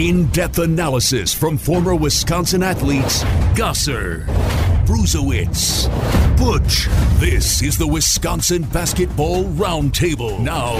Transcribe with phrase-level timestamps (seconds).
[0.00, 3.22] In depth analysis from former Wisconsin athletes
[3.54, 4.24] Gasser,
[4.86, 5.88] Bruesewitz,
[6.38, 6.86] Butch.
[7.20, 10.40] This is the Wisconsin Basketball Roundtable.
[10.40, 10.76] Now,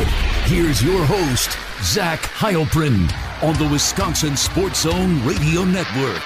[0.46, 1.51] here's your host,
[1.83, 3.12] Zach Heilprin,
[3.43, 6.25] on the Wisconsin Sports Zone Radio Network.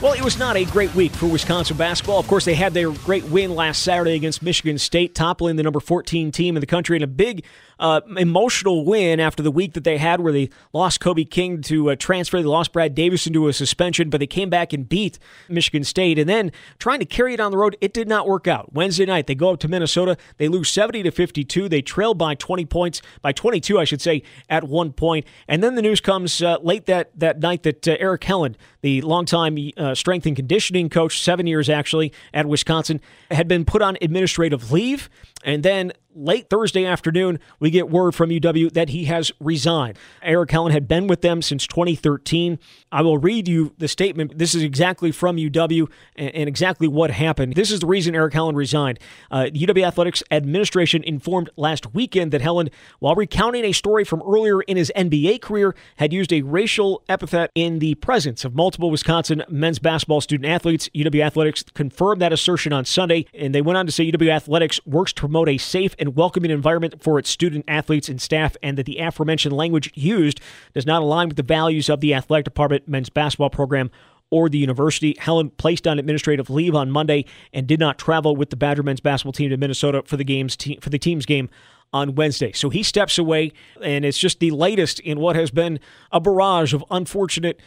[0.00, 2.18] Well, it was not a great week for Wisconsin basketball.
[2.18, 5.80] Of course, they had their great win last Saturday against Michigan State, toppling the number
[5.80, 7.44] 14 team in the country in a big
[7.80, 11.90] uh, emotional win after the week that they had where they lost Kobe King to
[11.90, 12.36] uh, transfer.
[12.36, 16.18] They lost Brad Davison to a suspension, but they came back and beat Michigan State.
[16.18, 18.72] And then trying to carry it on the road, it did not work out.
[18.72, 20.16] Wednesday night, they go up to Minnesota.
[20.36, 21.68] They lose 70 to 52.
[21.68, 25.26] They trail by 20 points, by 22, I should say, at one point.
[25.48, 29.00] And then the news comes uh, late that, that night that uh, Eric Helland, the
[29.00, 33.00] longtime uh, strength and conditioning coach, seven years actually at Wisconsin,
[33.30, 35.08] had been put on administrative leave.
[35.44, 39.98] And then late Thursday afternoon, we get word from UW that he has resigned.
[40.22, 42.58] Eric Helland had been with them since 2013.
[42.90, 44.36] I will read you the statement.
[44.36, 47.54] This is exactly from UW and, exactly what happened.
[47.54, 48.98] This is the reason Eric Helland resigned.
[49.30, 54.60] Uh, UW Athletics administration informed last weekend that Helland, while recounting a story from earlier
[54.62, 59.44] in his NBA career, had used a racial epithet in the presence of multiple Wisconsin
[59.48, 60.88] men's basketball student athletes.
[60.94, 64.80] UW Athletics confirmed that assertion on Sunday, and they went on to say UW Athletics
[64.84, 68.76] works to promote a safe and welcoming environment for its student athletes and staff, and
[68.76, 70.40] that the aforementioned language used
[70.74, 73.92] does not align with the values of the athletic department, men's basketball program,
[74.30, 75.14] or the university.
[75.14, 78.98] Helland placed on administrative leave on Monday and did not travel with the Badger men's
[78.98, 81.48] basketball team to Minnesota for the game's te- for the team's game
[81.92, 82.50] on Wednesday.
[82.50, 85.78] So he steps away, and it's just the latest in what has been
[86.10, 87.60] a barrage of unfortunate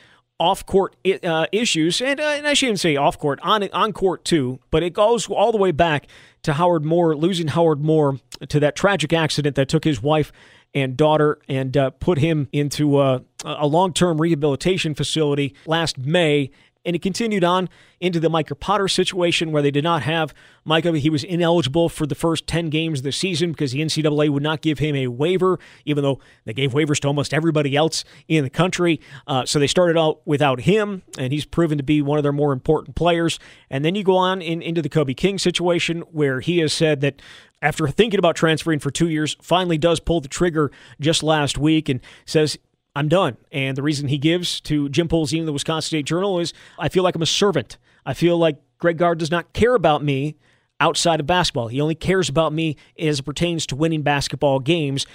[0.43, 4.83] off-court uh, issues, and, uh, and I shouldn't say off-court, on on court too, but
[4.83, 6.07] it goes all the way back
[6.41, 8.19] to Howard Moore, losing Howard Moore
[8.49, 10.33] to that tragic accident that took his wife
[10.73, 16.51] and daughter and uh, put him into a, a long-term rehabilitation facility last May
[16.85, 20.33] and it continued on into the Micah Potter situation where they did not have
[20.65, 20.97] Micah.
[20.97, 24.43] He was ineligible for the first 10 games of the season because the NCAA would
[24.43, 28.43] not give him a waiver, even though they gave waivers to almost everybody else in
[28.43, 28.99] the country.
[29.27, 32.33] Uh, so they started out without him, and he's proven to be one of their
[32.33, 33.39] more important players.
[33.69, 37.01] And then you go on in, into the Kobe King situation where he has said
[37.01, 37.21] that
[37.61, 40.69] after thinking about transferring for two years, finally does pull the trigger
[40.99, 42.57] just last week and says
[42.95, 43.37] I'm done.
[43.51, 46.89] And the reason he gives to Jim Polzin in the Wisconsin State Journal is I
[46.89, 47.77] feel like I'm a servant.
[48.05, 50.35] I feel like Greg Gard does not care about me
[50.79, 51.69] outside of basketball.
[51.69, 55.05] He only cares about me as it pertains to winning basketball games.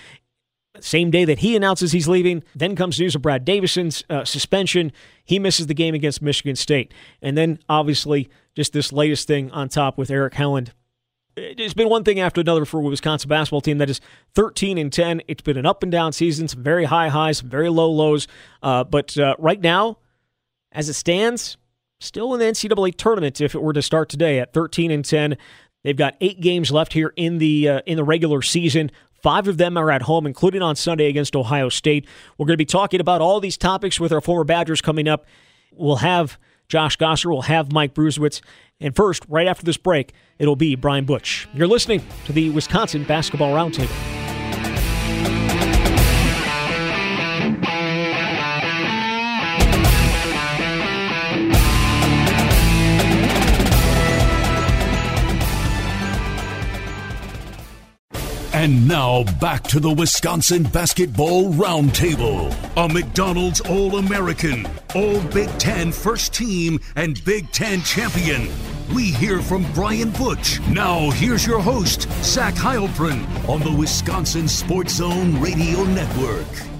[0.81, 4.93] Same day that he announces he's leaving, then comes news of Brad Davison's uh, suspension.
[5.25, 6.95] He misses the game against Michigan State.
[7.21, 10.71] And then, obviously, just this latest thing on top with Eric Helland
[11.39, 14.01] it's been one thing after another for a Wisconsin basketball team that is
[14.35, 15.23] 13 and 10.
[15.29, 18.29] It's been an up and down season, some very high highs, some very low lows.
[18.63, 19.99] Uh, but uh, right now,
[20.73, 21.57] as it stands,
[22.01, 23.41] still in the NCAA tournament.
[23.41, 25.37] If it were to start today at 13 and 10,
[25.85, 28.91] they've got eight games left here in the uh, in the regular season.
[29.23, 32.07] Five of them are at home, including on Sunday against Ohio State.
[32.37, 35.27] We're going to be talking about all these topics with our former Badgers coming up.
[35.73, 38.43] We'll have Josh Gasser, we'll have Mike Bruesewitz,
[38.79, 41.49] and first, right after this break, it'll be Brian Butch.
[41.55, 44.28] You're listening to the Wisconsin Basketball Roundtable.
[58.59, 62.53] And now back to the Wisconsin Basketball Roundtable.
[62.77, 68.49] A McDonald's All American, All Big Ten First Team, and Big Ten Champion.
[68.93, 70.59] We hear from Brian Butch.
[70.71, 76.78] Now, here's your host, Zach Heilprin, on the Wisconsin Sports Zone Radio Network.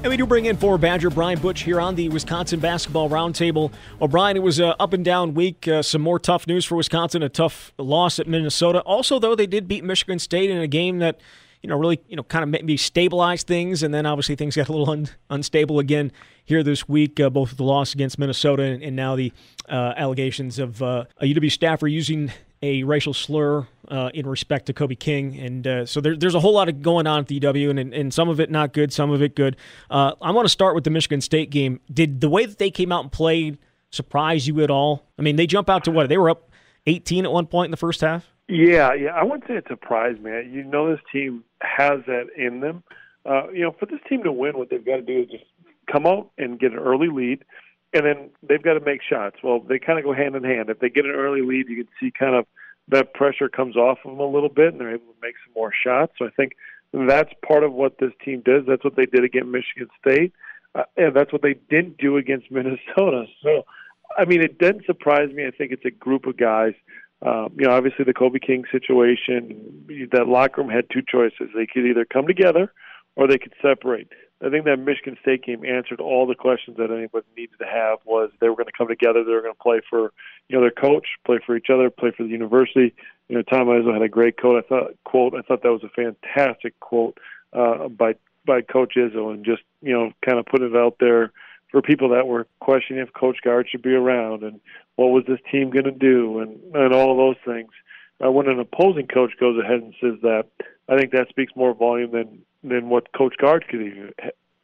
[0.00, 3.72] And we do bring in for Badger Brian Butch here on the Wisconsin Basketball Roundtable.
[4.10, 5.66] Brian, it was an up and down week.
[5.66, 7.20] Uh, some more tough news for Wisconsin.
[7.24, 8.78] A tough loss at Minnesota.
[8.82, 11.20] Also, though, they did beat Michigan State in a game that
[11.62, 14.68] you know really you know kind of maybe stabilized things, and then obviously things got
[14.68, 16.12] a little un- unstable again
[16.44, 17.18] here this week.
[17.18, 19.32] Uh, both the loss against Minnesota and, and now the
[19.68, 22.30] uh, allegations of uh, a UW staffer using
[22.62, 25.38] a racial slur uh, in respect to Kobe King.
[25.38, 27.94] And uh, so there, there's a whole lot of going on at the UW, and,
[27.94, 29.56] and some of it not good, some of it good.
[29.90, 31.80] Uh, I want to start with the Michigan State game.
[31.92, 33.58] Did the way that they came out and played
[33.90, 35.04] surprise you at all?
[35.18, 36.08] I mean, they jump out to what?
[36.08, 36.50] They were up
[36.86, 38.26] 18 at one point in the first half?
[38.48, 39.10] Yeah, yeah.
[39.10, 40.30] I wouldn't say it surprised me.
[40.50, 42.82] You know, this team has that in them.
[43.26, 45.44] Uh, you know, for this team to win, what they've got to do is just
[45.90, 47.44] come out and get an early lead
[47.92, 49.36] and then they've got to make shots.
[49.42, 50.68] Well, they kind of go hand in hand.
[50.68, 52.46] If they get an early lead, you can see kind of
[52.88, 55.54] that pressure comes off of them a little bit, and they're able to make some
[55.54, 56.12] more shots.
[56.18, 56.52] So I think
[56.92, 58.64] That's part of what this team does.
[58.66, 60.32] That's what they did against Michigan State,
[60.74, 63.26] uh, and that's what they didn't do against Minnesota.
[63.42, 63.64] So,
[64.16, 65.46] I mean, it doesn't surprise me.
[65.46, 66.72] I think it's a group of guys.
[67.20, 71.50] Um, you know, obviously the Kobe King situation, that locker room had two choices.
[71.54, 72.72] They could either come together
[73.16, 74.08] or they could separate.
[74.44, 77.98] I think that Michigan State game answered all the questions that anybody needed to have.
[78.04, 80.12] Was they were going to come together, they were going to play for
[80.48, 82.94] you know their coach, play for each other, play for the university.
[83.28, 84.64] You know, Tom Izzo had a great quote.
[84.64, 85.34] I thought quote.
[85.34, 87.18] I thought that was a fantastic quote
[87.52, 88.14] uh, by
[88.46, 91.32] by Coach Izzo, and just you know kind of put it out there
[91.70, 94.60] for people that were questioning if Coach Gard should be around and
[94.96, 97.70] what was this team going to do and and all of those things.
[98.24, 100.46] Uh, when an opposing coach goes ahead and says that,
[100.88, 104.12] I think that speaks more volume than than what Coach Gard could even,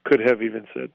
[0.04, 0.90] could have even said.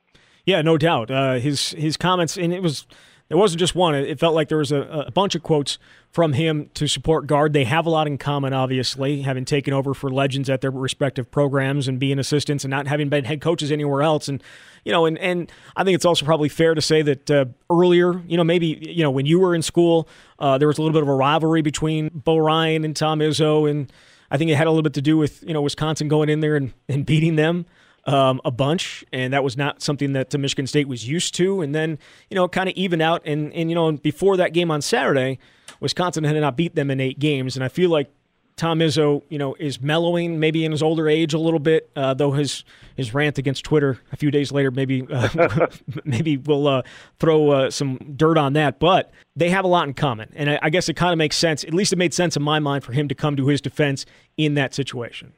[0.45, 1.11] Yeah, no doubt.
[1.11, 2.87] Uh, his his comments, and it was
[3.29, 3.93] there wasn't just one.
[3.93, 5.77] It felt like there was a, a, bunch of quotes
[6.09, 7.53] from him to support Gard.
[7.53, 11.29] They have a lot in common, obviously, having taken over for legends at their respective
[11.29, 14.27] programs and being assistants and not having been head coaches anywhere else.
[14.27, 14.41] And
[14.83, 18.19] you know, and and I think it's also probably fair to say that uh, earlier,
[18.27, 20.09] you know, maybe you know when you were in school,
[20.39, 23.69] uh, there was a little bit of a rivalry between Bo Ryan and Tom Izzo,
[23.69, 23.93] and
[24.31, 26.39] I think it had a little bit to do with you know Wisconsin going in
[26.39, 27.65] there and, and beating them
[28.05, 31.61] um, a bunch, and that was not something that Michigan State was used to.
[31.61, 31.99] And then,
[32.29, 33.21] you know, kind of even out.
[33.25, 35.39] And, and, you know, before that game on Saturday,
[35.79, 37.55] Wisconsin had not beat them in eight games.
[37.55, 38.11] And I feel like
[38.59, 42.13] Tom Izzo, you know, is mellowing maybe in his older age a little bit, uh,
[42.13, 42.65] though his
[42.97, 45.67] his rant against Twitter a few days later maybe uh,
[46.03, 46.81] maybe we'll uh,
[47.19, 48.77] throw uh, some dirt on that.
[48.77, 51.37] But they have a lot in common, and I, I guess it kind of makes
[51.37, 51.63] sense.
[51.63, 54.05] At least it made sense in my mind for him to come to his defense
[54.35, 55.31] in that situation.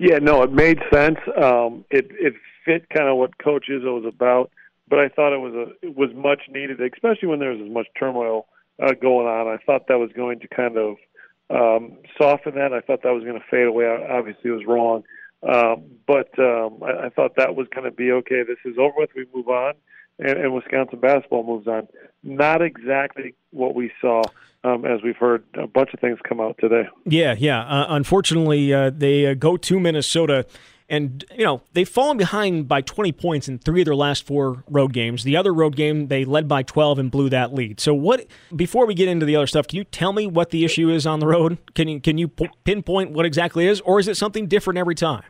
[0.00, 1.18] Yeah, no, it made sense.
[1.40, 2.34] Um, it it
[2.64, 4.50] fit kind of what Coach Izzo was about,
[4.88, 7.70] but I thought it was a it was much needed, especially when there was as
[7.70, 8.46] much turmoil
[8.82, 9.46] uh, going on.
[9.46, 10.96] I thought that was going to kind of
[11.50, 12.72] um, soften that.
[12.72, 13.86] I thought that was going to fade away.
[13.86, 15.04] I Obviously, was wrong,
[15.42, 18.42] um, but um, I, I thought that was going to be okay.
[18.42, 19.10] This is over with.
[19.14, 19.74] We move on,
[20.18, 21.88] and, and Wisconsin basketball moves on.
[22.22, 24.22] Not exactly what we saw
[24.64, 26.88] um, as we've heard a bunch of things come out today.
[27.04, 27.60] Yeah, yeah.
[27.60, 30.46] Uh, unfortunately, uh, they uh, go to Minnesota.
[30.88, 34.64] And, you know, they've fallen behind by 20 points in three of their last four
[34.68, 35.24] road games.
[35.24, 37.80] The other road game, they led by 12 and blew that lead.
[37.80, 40.64] So, what, before we get into the other stuff, can you tell me what the
[40.64, 41.56] issue is on the road?
[41.74, 45.22] Can you, can you pinpoint what exactly is, or is it something different every time?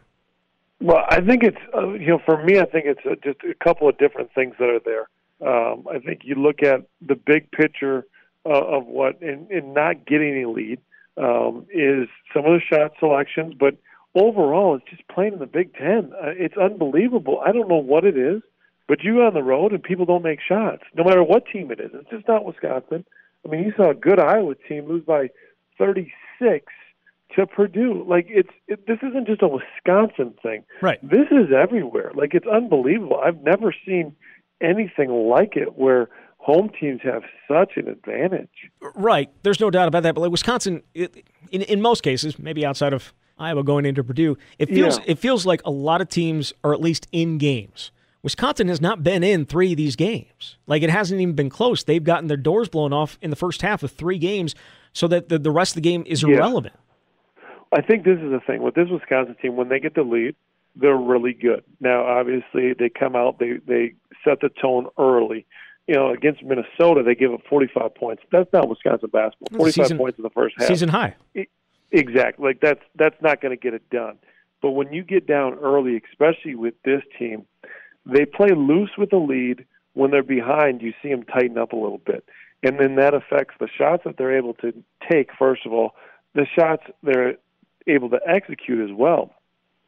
[0.81, 3.55] Well, I think it's, uh, you know, for me, I think it's uh, just a
[3.63, 5.09] couple of different things that are there.
[5.41, 8.07] Um, I think you look at the big picture
[8.47, 10.81] uh, of what in, not getting a lead
[11.17, 13.77] um, is some of the shot selections, but
[14.15, 16.13] overall, it's just playing in the Big Ten.
[16.15, 17.41] Uh, it's unbelievable.
[17.45, 18.43] I don't know what it is,
[18.87, 21.81] but you on the road and people don't make shots, no matter what team it
[21.81, 21.91] is.
[21.95, 23.05] It's just not Wisconsin.
[23.45, 25.29] I mean, you saw a good Iowa team lose by
[25.79, 26.67] 36
[27.37, 28.05] to Purdue.
[28.09, 30.65] Like it's it, this isn't just a Wisconsin thing.
[30.81, 30.99] Right.
[31.03, 32.13] This is everywhere.
[32.15, 33.21] Like it's unbelievable.
[33.25, 34.15] I've never seen
[34.61, 36.09] anything like it where
[36.39, 38.71] home teams have such an advantage.
[38.95, 39.31] Right.
[39.43, 40.15] There's no doubt about that.
[40.15, 44.37] But like Wisconsin, it, in in most cases, maybe outside of Iowa going into Purdue,
[44.59, 45.05] it feels yeah.
[45.09, 47.91] it feels like a lot of teams are at least in games.
[48.23, 50.57] Wisconsin has not been in three of these games.
[50.67, 51.85] Like it hasn't even been close.
[51.85, 54.55] They've gotten their doors blown off in the first half of three games,
[54.93, 56.37] so that the, the rest of the game is yeah.
[56.37, 56.75] irrelevant.
[57.73, 59.57] I think this is the thing with this Wisconsin team.
[59.57, 60.37] When they get the lead,
[60.77, 61.65] they're really good.
[61.81, 63.95] Now, obviously, they come out, they they
[64.25, 65.47] set the tone early
[65.87, 68.23] you know, against Minnesota, they give up 45 points.
[68.33, 69.59] That's not Wisconsin basketball.
[69.59, 70.69] 45 season, points in the first half.
[70.69, 71.15] Season high.
[71.95, 72.45] Exactly.
[72.45, 74.19] Like that's that's not going to get it done.
[74.61, 77.47] But when you get down early, especially with this team,
[78.05, 79.65] they play loose with the lead.
[79.93, 82.25] When they're behind, you see them tighten up a little bit,
[82.65, 84.73] and then that affects the shots that they're able to
[85.09, 85.31] take.
[85.39, 85.95] First of all,
[86.35, 87.37] the shots they're
[87.87, 89.33] able to execute as well.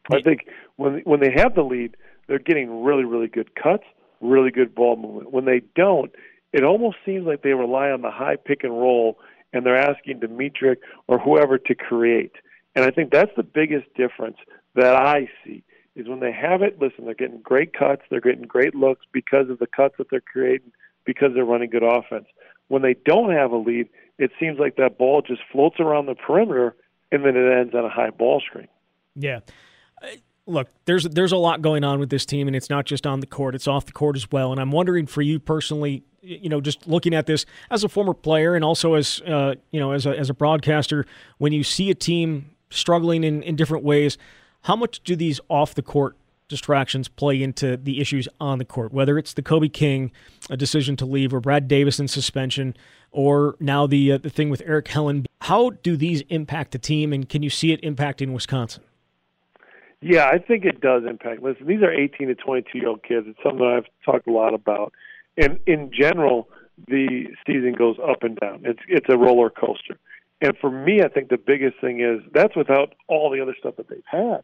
[0.09, 0.47] I think
[0.77, 1.97] when when they have the lead,
[2.27, 3.83] they're getting really really good cuts
[4.21, 5.31] really good ball movement.
[5.31, 6.11] When they don't,
[6.53, 9.19] it almost seems like they rely on the high pick and roll
[9.53, 10.77] and they're asking D'Mitrik
[11.07, 12.33] or whoever to create.
[12.75, 14.37] And I think that's the biggest difference
[14.75, 15.63] that I see
[15.95, 19.49] is when they have it, listen, they're getting great cuts, they're getting great looks because
[19.49, 20.71] of the cuts that they're creating,
[21.05, 22.27] because they're running good offense.
[22.67, 23.89] When they don't have a lead,
[24.19, 26.75] it seems like that ball just floats around the perimeter
[27.11, 28.67] and then it ends on a high ball screen.
[29.15, 29.39] Yeah
[30.47, 33.19] look, there's there's a lot going on with this team, and it's not just on
[33.19, 34.51] the court; it's off the court as well.
[34.51, 38.13] And I'm wondering for you personally, you know, just looking at this as a former
[38.13, 41.05] player and also as uh, you know as a as a broadcaster,
[41.37, 44.17] when you see a team struggling in, in different ways,
[44.63, 46.17] how much do these off the court
[46.49, 48.93] distractions play into the issues on the court?
[48.93, 50.11] Whether it's the Kobe King
[50.49, 52.75] a decision to leave, or Brad Davison suspension,
[53.11, 57.11] or now the uh, the thing with Eric Helland, how do these impact the team,
[57.11, 58.83] and can you see it impacting Wisconsin?
[60.01, 61.41] Yeah, I think it does impact.
[61.41, 63.25] Listen, these are 18 to 22 year old kids.
[63.27, 64.93] It's something I've talked a lot about.
[65.37, 66.49] And in general,
[66.87, 68.61] the season goes up and down.
[68.63, 69.97] It's it's a roller coaster.
[70.41, 73.75] And for me, I think the biggest thing is that's without all the other stuff
[73.77, 74.43] that they've had.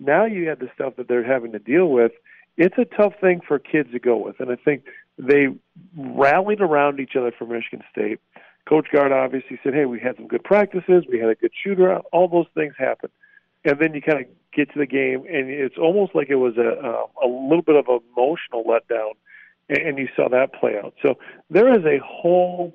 [0.00, 2.12] Now you have the stuff that they're having to deal with.
[2.56, 4.40] It's a tough thing for kids to go with.
[4.40, 4.84] And I think
[5.18, 5.48] they
[5.96, 8.20] rallied around each other for Michigan State.
[8.66, 11.04] Coach Gard obviously said, hey, we had some good practices.
[11.10, 11.98] We had a good shooter.
[12.12, 13.10] All those things happen.
[13.64, 16.56] And then you kind of get to the game, and it's almost like it was
[16.56, 19.12] a, a, a little bit of emotional letdown,
[19.68, 20.94] and, and you saw that play out.
[21.02, 21.14] So
[21.50, 22.74] there is a whole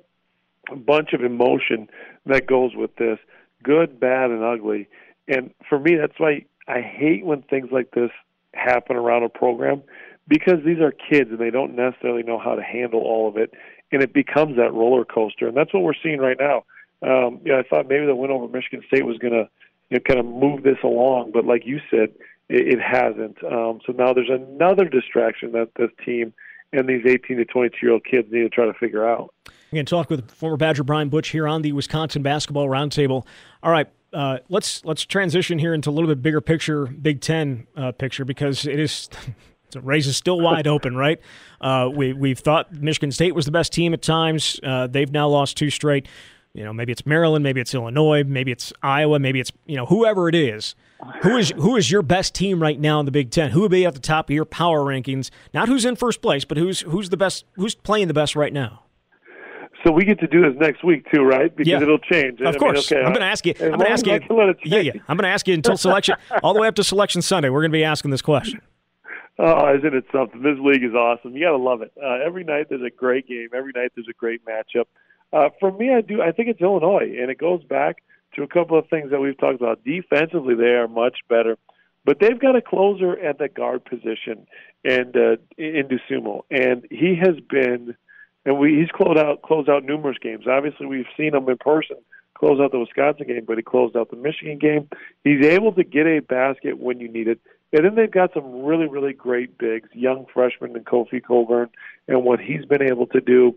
[0.76, 1.88] bunch of emotion
[2.26, 3.18] that goes with this
[3.62, 4.88] good, bad, and ugly.
[5.28, 8.10] And for me, that's why I hate when things like this
[8.54, 9.82] happen around a program
[10.28, 13.52] because these are kids and they don't necessarily know how to handle all of it,
[13.92, 15.48] and it becomes that roller coaster.
[15.48, 16.64] And that's what we're seeing right now.
[17.02, 19.48] Um, know, I thought maybe the win over Michigan State was going to
[19.90, 22.10] you know, kind of move this along, but like you said,
[22.48, 23.42] it, it hasn't.
[23.44, 26.32] Um, so now there's another distraction that this team
[26.72, 29.34] and these 18 to 22 year old kids need to try to figure out.
[29.46, 33.24] We're going to talk with former Badger Brian Butch here on the Wisconsin Basketball Roundtable.
[33.62, 37.66] All right, uh, let's let's transition here into a little bit bigger picture, Big Ten
[37.76, 39.08] uh, picture, because it is
[39.70, 41.20] the race is still wide open, right?
[41.60, 44.58] Uh, we we've thought Michigan State was the best team at times.
[44.62, 46.08] Uh, they've now lost two straight.
[46.52, 49.86] You know, maybe it's Maryland, maybe it's Illinois, maybe it's Iowa, maybe it's you know
[49.86, 50.74] whoever it is.
[51.22, 53.52] Who is who is your best team right now in the Big Ten?
[53.52, 55.30] Who would be at the top of your power rankings?
[55.54, 57.44] Not who's in first place, but who's who's the best?
[57.52, 58.82] Who's playing the best right now?
[59.84, 61.54] So we get to do this next week too, right?
[61.54, 61.80] Because yeah.
[61.80, 62.40] it'll change.
[62.40, 63.54] Of I course, mean, okay, I'm going to ask you.
[63.58, 64.20] I'm going to ask you.
[64.64, 64.92] Yeah, yeah.
[65.08, 67.48] I'm going to ask you until selection, all the way up to selection Sunday.
[67.48, 68.60] We're going to be asking this question.
[69.38, 70.42] Oh, isn't it something?
[70.42, 71.34] This league is awesome.
[71.34, 71.92] You got to love it.
[71.96, 73.48] Uh, every night there's a great game.
[73.54, 74.84] Every night there's a great matchup.
[75.32, 76.20] Uh, for me, I do.
[76.22, 78.02] I think it's Illinois, and it goes back
[78.34, 79.84] to a couple of things that we've talked about.
[79.84, 81.56] Defensively, they are much better,
[82.04, 84.46] but they've got a closer at the guard position,
[84.84, 87.96] and uh, in Dosunmu, and he has been
[88.44, 90.46] and we he's closed out closed out numerous games.
[90.46, 91.96] Obviously, we've seen him in person
[92.34, 94.88] close out the Wisconsin game, but he closed out the Michigan game.
[95.24, 97.38] He's able to get a basket when you need it.
[97.72, 101.68] And then they've got some really, really great bigs, young freshmen and Kofi Cockburn,
[102.08, 103.56] and what he's been able to do.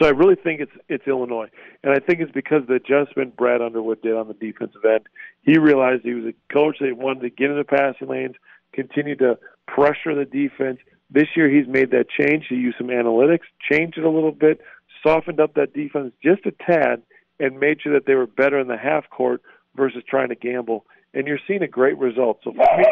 [0.00, 1.48] So I really think it's it's Illinois,
[1.84, 5.06] and I think it's because the adjustment Brad Underwood did on the defensive end.
[5.42, 8.34] He realized he was a coach that wanted to get into the passing lanes,
[8.72, 9.38] continue to
[9.68, 10.78] pressure the defense,
[11.10, 12.46] this year, he's made that change.
[12.48, 14.60] He used some analytics, changed it a little bit,
[15.06, 17.02] softened up that defense just a tad,
[17.38, 19.42] and made sure that they were better in the half court
[19.76, 20.86] versus trying to gamble.
[21.14, 22.40] And you're seeing a great result.
[22.42, 22.84] So for me,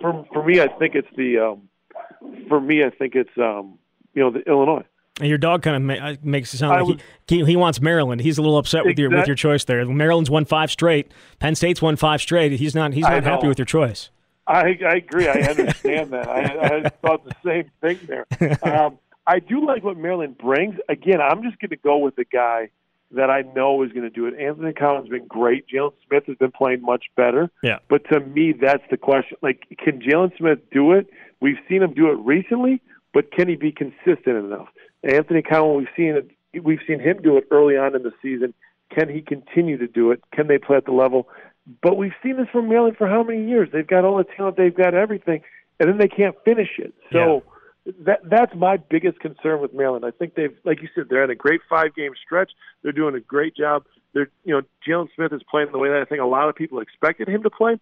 [0.00, 1.68] for, for me, I think it's the um,
[2.48, 3.78] for me, I think it's um,
[4.14, 4.84] you know the Illinois.
[5.20, 7.80] And your dog kind of ma- uh, makes it sound like would, he, he wants
[7.80, 8.20] Maryland.
[8.20, 9.84] He's a little upset with your with your choice there.
[9.84, 11.12] Maryland's won five straight.
[11.38, 12.52] Penn State's won five straight.
[12.52, 14.10] He's not he's not happy with your choice.
[14.46, 15.28] I, I agree.
[15.28, 16.28] I understand that.
[16.28, 18.26] I, I thought the same thing there.
[18.64, 20.74] Um, I do like what Maryland brings.
[20.88, 22.70] Again, I'm just going to go with the guy
[23.12, 24.34] that I know is going to do it.
[24.40, 25.66] Anthony Collins has been great.
[25.68, 27.50] Jalen Smith has been playing much better.
[27.62, 27.78] Yeah.
[27.88, 29.36] But to me, that's the question.
[29.42, 31.08] Like, can Jalen Smith do it?
[31.40, 32.82] We've seen him do it recently,
[33.14, 34.68] but can he be consistent enough?
[35.02, 36.64] Anthony Collins, we've seen it.
[36.64, 38.54] We've seen him do it early on in the season.
[38.94, 40.20] Can he continue to do it?
[40.32, 41.28] Can they play at the level?
[41.82, 43.68] But we've seen this from Maryland for how many years?
[43.72, 45.42] They've got all the talent, they've got everything,
[45.78, 46.92] and then they can't finish it.
[47.12, 47.44] So
[47.86, 47.92] yeah.
[48.06, 50.04] that that's my biggest concern with Maryland.
[50.04, 52.50] I think they've, like you said, they're in a great five game stretch.
[52.82, 53.84] They're doing a great job.
[54.12, 56.56] They're, you know, Jalen Smith is playing the way that I think a lot of
[56.56, 57.78] people expected him to play.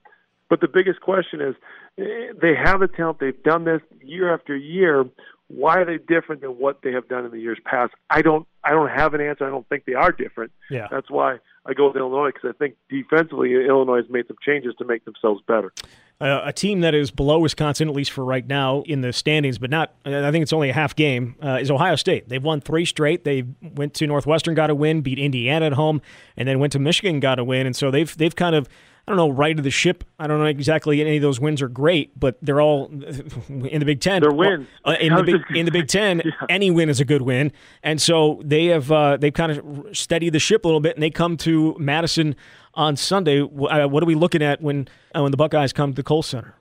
[0.51, 1.55] But the biggest question is,
[1.99, 3.21] eh, they have the talent.
[3.21, 5.05] They've done this year after year.
[5.49, 7.95] Why are they different than what they have done in the years past?
[8.11, 8.47] I don't.
[8.63, 9.47] I don't have an answer.
[9.47, 10.53] I don't think they are different.
[10.71, 10.89] Yeah.
[10.91, 14.75] That's why I go with Illinois because I think defensively Illinois has made some changes
[14.79, 15.73] to make themselves better.
[16.21, 19.57] Uh, a team that is below Wisconsin, at least for right now, in the standings,
[19.57, 19.95] but not.
[20.05, 21.37] I think it's only a half game.
[21.41, 22.29] Uh, is Ohio State?
[22.29, 23.23] They've won three straight.
[23.23, 26.03] They went to Northwestern, got a win, beat Indiana at home,
[26.37, 28.69] and then went to Michigan, got a win, and so they've they've kind of
[29.09, 30.05] I don't know, right of the ship.
[30.19, 32.89] I don't know exactly any of those wins are great, but they're all
[33.49, 34.21] in the Big Ten.
[34.21, 34.69] They're wins.
[34.85, 36.33] Uh, in, the big, in the Big Ten, yeah.
[36.51, 37.51] any win is a good win.
[37.83, 41.03] And so they have uh, they've kind of steadied the ship a little bit, and
[41.03, 42.37] they come to Madison
[42.75, 43.41] on Sunday.
[43.41, 46.23] Uh, what are we looking at when uh, when the Buckeyes come to the Kohl
[46.23, 46.55] Center?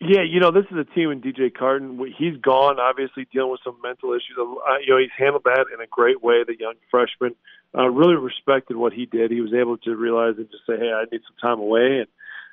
[0.00, 2.00] Yeah, you know, this is a team in DJ Carton.
[2.16, 4.36] He's gone, obviously dealing with some mental issues.
[4.38, 6.42] Uh, you know, he's handled that in a great way.
[6.42, 7.36] The young freshman
[7.76, 9.30] uh, really respected what he did.
[9.30, 12.06] He was able to realize and just say, "Hey, I need some time away," and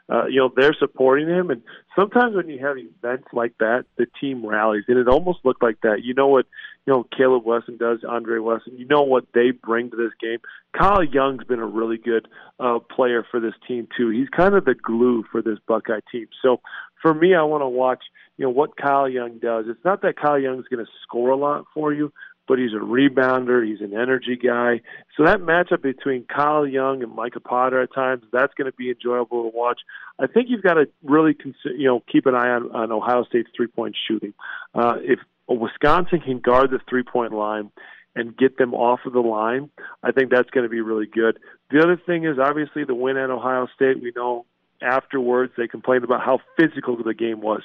[0.09, 1.49] uh, you know, they're supporting him.
[1.49, 1.61] And
[1.95, 5.81] sometimes when you have events like that, the team rallies, and it almost looked like
[5.81, 6.03] that.
[6.03, 6.45] You know what,
[6.85, 8.77] you know, Kaleb Wesson does, Andre Wesson.
[8.77, 10.39] You know what they bring to this game.
[10.77, 12.27] Kyle Young's been a really good
[12.59, 14.09] uh, player for this team too.
[14.09, 16.27] He's kind of the glue for this Buckeye team.
[16.41, 16.61] So
[17.01, 18.03] for me, I want to watch
[18.37, 19.65] you know what Kyle Young does.
[19.67, 22.13] It's not that Kyle Young's going to score a lot for you,
[22.47, 23.65] but he's a rebounder.
[23.65, 24.81] He's an energy guy.
[25.15, 28.91] So that matchup between Kyle Young and Micah Potter at times, that's going to be
[28.91, 29.81] enjoyable to watch.
[30.19, 33.23] I think you've got to really, consider, you know, keep an eye on, on Ohio
[33.25, 34.33] State's three-point shooting.
[34.73, 37.71] Uh, if Wisconsin can guard the three-point line
[38.15, 39.69] and get them off of the line,
[40.03, 41.39] I think that's going to be really good.
[41.71, 44.01] The other thing is obviously the win at Ohio State.
[44.01, 44.45] We know
[44.81, 47.61] afterwards they complained about how physical the game was.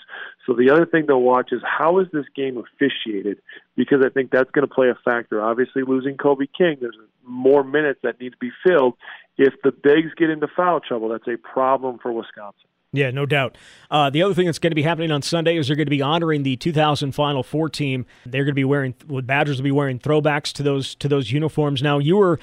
[0.46, 3.38] So the other thing they'll watch is how is this game officiated
[3.76, 5.42] because I think that's going to play a factor.
[5.42, 8.94] Obviously losing Kobe King, there's more minutes that need to be filled.
[9.38, 12.68] If the bigs get into foul trouble, that's a problem for Wisconsin.
[12.94, 13.56] Yeah, no doubt.
[13.90, 15.90] Uh, the other thing that's going to be happening on Sunday is they're going to
[15.90, 18.04] be honoring the 2000 Final Four team.
[18.26, 21.32] They're going to be wearing, well, Badgers will be wearing throwbacks to those to those
[21.32, 21.82] uniforms.
[21.82, 22.38] Now, you were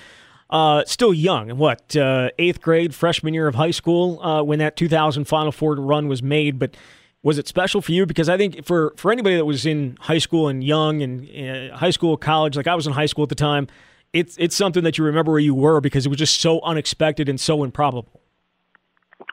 [0.50, 4.75] uh, still young, what uh, eighth grade, freshman year of high school uh, when that
[4.75, 6.58] 2000 Final Four run was made.
[6.58, 6.75] But
[7.22, 8.06] was it special for you?
[8.06, 11.77] Because I think for for anybody that was in high school and young and uh,
[11.77, 13.68] high school, college, like I was in high school at the time,
[14.13, 17.29] it's it's something that you remember where you were because it was just so unexpected
[17.29, 18.22] and so improbable.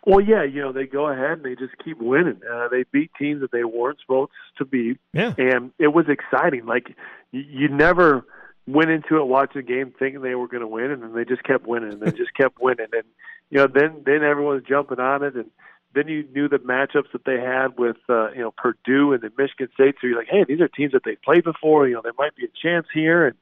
[0.05, 2.41] Well, yeah, you know they go ahead and they just keep winning.
[2.49, 5.35] Uh, they beat teams that they weren't supposed to beat, yeah.
[5.39, 6.67] and it was exciting.
[6.67, 6.95] Like
[7.33, 8.25] you, you never
[8.67, 11.25] went into it watching the game thinking they were going to win, and then they
[11.25, 13.05] just kept winning, and they just kept winning, and
[13.51, 15.51] you know then then everyone was jumping on it, and
[15.95, 19.31] then you knew the matchups that they had with uh, you know Purdue and the
[19.39, 22.03] Michigan State, so you're like, hey, these are teams that they've played before, you know,
[22.03, 23.37] there might be a chance here, and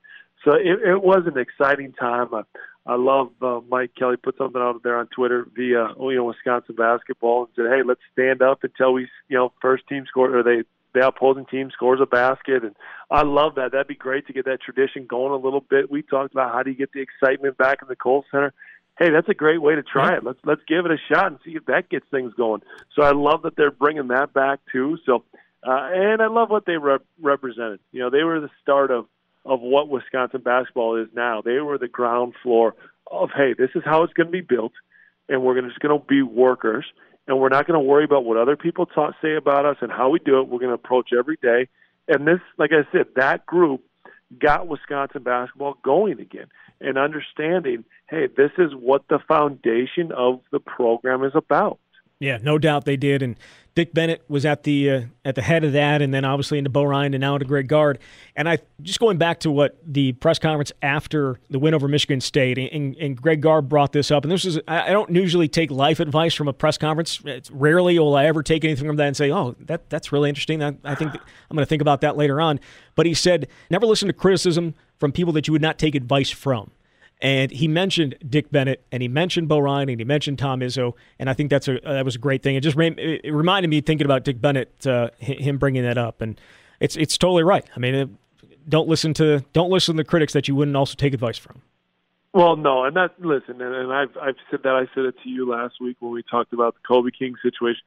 [0.45, 2.35] so it, it was an exciting time.
[2.35, 2.43] I,
[2.87, 6.75] I love uh, Mike Kelley put something out there on Twitter via you know Wisconsin
[6.77, 10.43] basketball and said, hey, let's stand up until we you know first team score or
[10.43, 10.65] they
[10.95, 12.75] the opposing team scores a basket, and
[13.11, 13.73] I love that.
[13.73, 15.91] That'd be great to get that tradition going a little bit.
[15.91, 18.53] We talked about how do you get the excitement back in the Kohl Center.
[18.99, 20.25] Hey, that's a great way to try it.
[20.25, 22.63] Let's let's give it a shot and see if that gets things going.
[22.95, 24.99] So I love that they're bringing that back too.
[25.05, 25.25] So,
[25.67, 27.81] uh, and I love what they rep- represented.
[27.91, 29.07] You know, they were the start of
[29.45, 31.43] of what Wisconsin basketball is now.
[31.43, 32.77] They were the ground floor
[33.11, 34.73] of hey, this is how it's going to be built,
[35.29, 36.87] and we're gonna, just going to be workers
[37.27, 39.91] and we're not going to worry about what other people talk, say about us and
[39.91, 40.49] how we do it.
[40.49, 41.69] We're going to approach every day.
[42.09, 43.83] And this, like I said, that group
[44.39, 46.47] got Wisconsin basketball going again
[46.81, 51.79] and understanding, hey, this is what the foundation of the program is about.
[52.19, 53.23] Yeah, no doubt they did.
[53.23, 53.37] And
[53.75, 56.71] Dick Bennett was at the uh, at the head of that, and then obviously into
[56.71, 57.99] Bo Ryan and now into Greg Gard.
[58.37, 62.21] And I just going back to what the press conference after the win over Michigan
[62.21, 64.25] State, and, and Greg Gard brought this up.
[64.25, 67.21] And this is I don't usually take life advice from a press conference.
[67.25, 70.29] It's rarely will I ever take anything from that and say, "Oh, that that's really
[70.29, 72.61] interesting." I, I think I'm going to think about that later on.
[72.95, 76.31] But he said, "Never listen to criticism from people that you would not take advice
[76.31, 76.71] from."
[77.21, 80.95] And he mentioned Dick Bennett, and he mentioned Bo Ryan, and he mentioned Tom Izzo,
[81.19, 82.57] and I think that's a that was a great thing.
[82.57, 86.39] It just it reminded me thinking about Dick Bennett, uh, him bringing that up, and
[86.81, 87.65] it's it's totally right.
[87.75, 88.19] I mean,
[88.69, 91.63] don't listen to don't listen to critics that you wouldn't also take advice from.
[92.33, 95.29] Well, no, and that listen, and, and I've I've said that I said it to
[95.29, 97.83] you last week when we talked about the Kobe King situation.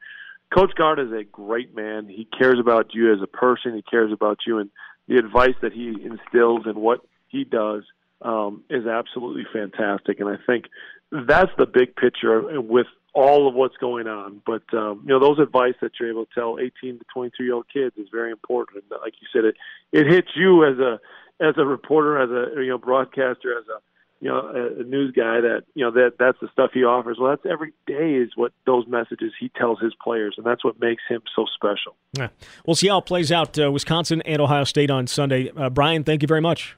[0.53, 2.07] Coach Gard is a great man.
[2.07, 3.75] He cares about you as a person.
[3.75, 4.69] He cares about you, and
[5.07, 7.83] the advice that he instills and what he does
[8.21, 10.19] um, is absolutely fantastic.
[10.19, 10.65] And I think
[11.11, 14.41] that's the big picture with all of what's going on.
[14.45, 17.55] But um, you know, those advice that you're able to tell 18 to 23 year
[17.55, 18.83] old kids is very important.
[18.89, 19.55] And like you said, it
[19.91, 20.99] it hits you as a
[21.39, 23.79] as a reporter, as a you know broadcaster, as a
[24.19, 27.17] you know a, a news guy that you know that that's the stuff he offers.
[27.19, 30.79] Well, that's every day is what those messages he tells his players, and that's what
[30.79, 31.95] makes him so special.
[32.13, 32.29] Yeah,
[32.65, 33.57] we'll see how it plays out.
[33.57, 35.51] Uh, Wisconsin and Ohio State on Sunday.
[35.55, 36.75] Uh, Brian, thank you very much.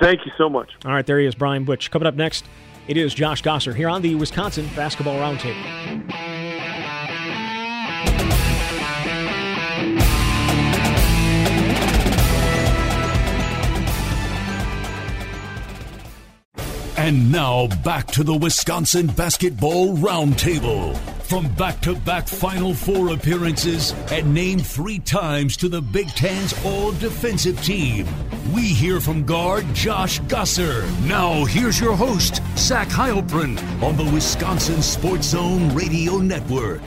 [0.00, 0.70] Thank you so much.
[0.84, 1.90] All right, there he is, Brian Butch.
[1.90, 2.44] Coming up next,
[2.88, 6.34] it is Josh Gasser here on the Wisconsin Basketball Roundtable.
[16.96, 20.96] And now back to the Wisconsin Basketball Roundtable.
[21.24, 26.54] From back to back Final Four appearances and named three times to the Big Ten's
[26.64, 28.06] all defensive team,
[28.52, 30.86] we hear from guard Josh Gasser.
[31.02, 36.82] Now, here's your host, Zach Heilprin, on the Wisconsin Sports Zone Radio Network.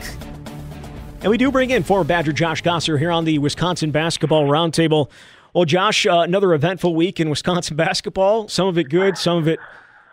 [1.20, 5.10] And we do bring in former Badger Josh Gasser here on the Wisconsin Basketball Roundtable.
[5.52, 8.46] Well, Josh, uh, another eventful week in Wisconsin basketball.
[8.46, 9.58] Some of it good, some of it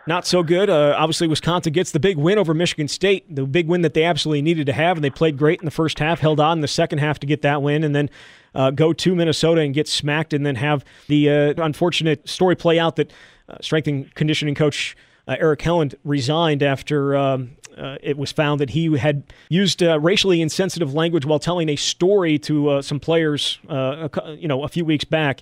[0.07, 0.69] not so good.
[0.69, 4.03] Uh, obviously, Wisconsin gets the big win over Michigan State, the big win that they
[4.03, 6.61] absolutely needed to have, and they played great in the first half, held on in
[6.61, 8.09] the second half to get that win, and then
[8.55, 12.79] uh, go to Minnesota and get smacked, and then have the uh, unfortunate story play
[12.79, 13.11] out that
[13.49, 17.15] uh, strength and conditioning coach uh, Eric Helland resigned after.
[17.15, 21.75] Um, uh, it was found that he had used racially insensitive language while telling a
[21.75, 25.41] story to some players, a, you know, a few weeks back.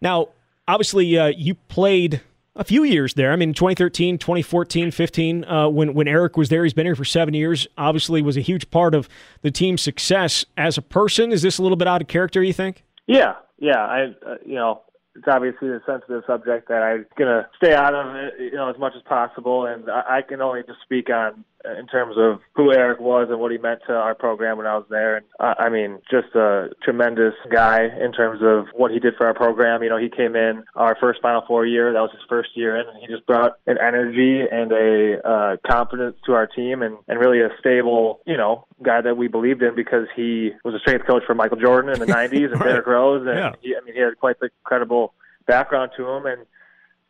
[0.00, 0.30] Now,
[0.66, 2.22] obviously, you played
[2.56, 3.32] a few years there.
[3.32, 7.04] I mean, 2013, 2014, 15, uh, when, when Eric was there, he's been here for
[7.04, 9.08] seven years, obviously was a huge part of
[9.42, 10.44] the team's success.
[10.56, 12.84] As a person, is this a little bit out of character, you think?
[13.06, 13.78] Yeah, yeah.
[13.78, 14.82] I, uh, you know,
[15.16, 18.78] it's obviously a sensitive subject that I'm gonna stay out of it, you know, as
[18.78, 19.66] much as possible.
[19.66, 23.38] And I, I can only just speak on in terms of who Eric was and
[23.38, 25.18] what he meant to our program when I was there.
[25.18, 29.26] And uh, I mean, just a tremendous guy in terms of what he did for
[29.26, 29.82] our program.
[29.82, 31.92] You know, he came in our first Final Four year.
[31.92, 35.56] That was his first year in, and he just brought an energy and a uh,
[35.66, 39.62] confidence to our team, and and really a stable, you know, guy that we believed
[39.62, 42.64] in because he was a strength coach for Michael Jordan in the '90s and right.
[42.64, 43.52] Derrick Rose, and yeah.
[43.60, 45.14] he, I mean, he had quite the credible
[45.46, 46.46] background to him, and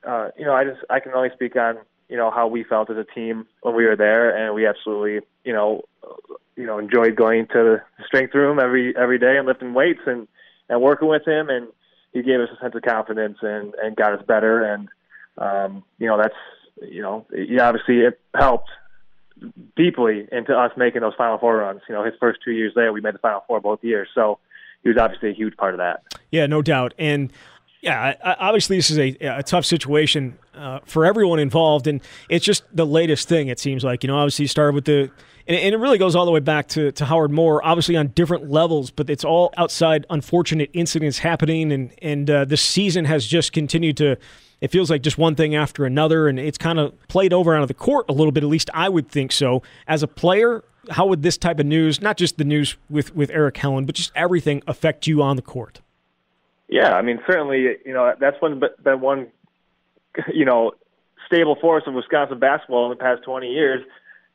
[0.07, 1.79] uh, you know, I just I can only speak on
[2.11, 5.27] you know how we felt as a team when we were there, and we absolutely
[5.45, 5.83] you know
[6.57, 7.53] you know enjoyed going to
[7.99, 10.27] the strength room every every day and lifting weights and
[10.69, 11.69] and working with him, and
[12.13, 14.89] he gave us a sense of confidence and and got us better, and
[15.39, 16.35] um, you know that's
[16.83, 18.71] you know yeah, obviously it helped
[19.77, 21.81] deeply into us making those Final Four runs.
[21.89, 24.39] You know, his first two years there, we made the Final Four both years, so
[24.83, 26.03] he was obviously a huge part of that.
[26.31, 27.33] Yeah, no doubt, and
[27.83, 32.65] yeah, obviously this is a, a tough situation uh, for everyone involved, and it's just
[32.75, 33.49] the latest thing.
[33.49, 35.11] It seems like you know, obviously you started with the,
[35.47, 38.09] and, and, it really goes all the way back to, to Howard Moore, obviously on
[38.09, 43.27] different levels, but it's all outside unfortunate incidents happening, and and uh, this season has
[43.27, 44.17] just continued to.
[44.61, 47.63] It feels like just one thing after another, and it's kind of played over out
[47.63, 48.43] of the court a little bit.
[48.43, 49.63] At least I would think so.
[49.89, 53.31] As a player, how would this type of news, not just the news with with
[53.31, 55.81] Eric Helland, but just everything, affect you on the court?
[56.71, 59.27] Yeah, I mean, certainly, you know, that's been been one,
[60.33, 60.73] you know,
[61.27, 63.85] stable force of Wisconsin basketball in the past 20 years.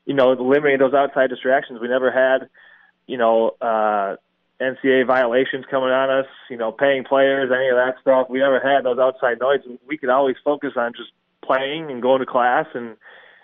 [0.06, 1.80] You know, eliminating those outside distractions.
[1.82, 2.50] We never had,
[3.08, 4.18] you know, uh,
[4.62, 6.28] NCAA violations coming on us.
[6.50, 8.30] You know, paying players, any of that stuff.
[8.30, 9.62] We never had those outside noise.
[9.88, 12.98] We could always focus on just playing and going to class and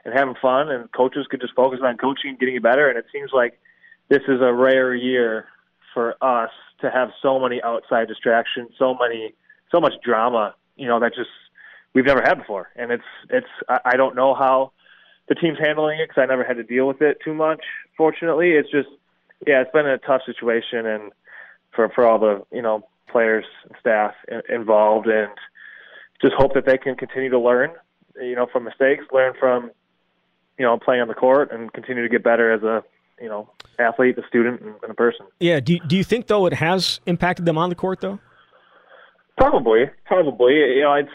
[0.04, 0.70] and having fun.
[0.70, 2.90] And coaches could just focus on coaching and getting better.
[2.90, 3.58] And it seems like
[4.10, 5.46] this is a rare year
[5.94, 9.34] for us to have so many outside distractions, so many,
[9.72, 10.56] so much drama.
[10.76, 11.30] You know that just
[11.94, 14.72] we've never had before, and it's it's I don't know how
[15.30, 17.62] the team's handling it because I never had to deal with it too much.
[17.96, 18.89] Fortunately, it's just
[19.46, 21.12] yeah, it's been a tough situation, and
[21.74, 24.13] for for all the you know players and staff
[24.50, 25.32] involved, and
[26.22, 27.72] just hope that they can continue to learn,
[28.22, 29.72] you know, from mistakes, learn from
[30.58, 32.84] you know playing on the court, and continue to get better as a
[33.22, 35.26] you know athlete, a student, and, a person.
[35.40, 35.60] Yeah.
[35.60, 38.20] Do Do you think though it has impacted them on the court though?
[39.38, 40.54] Probably, probably.
[40.56, 41.10] You know, it's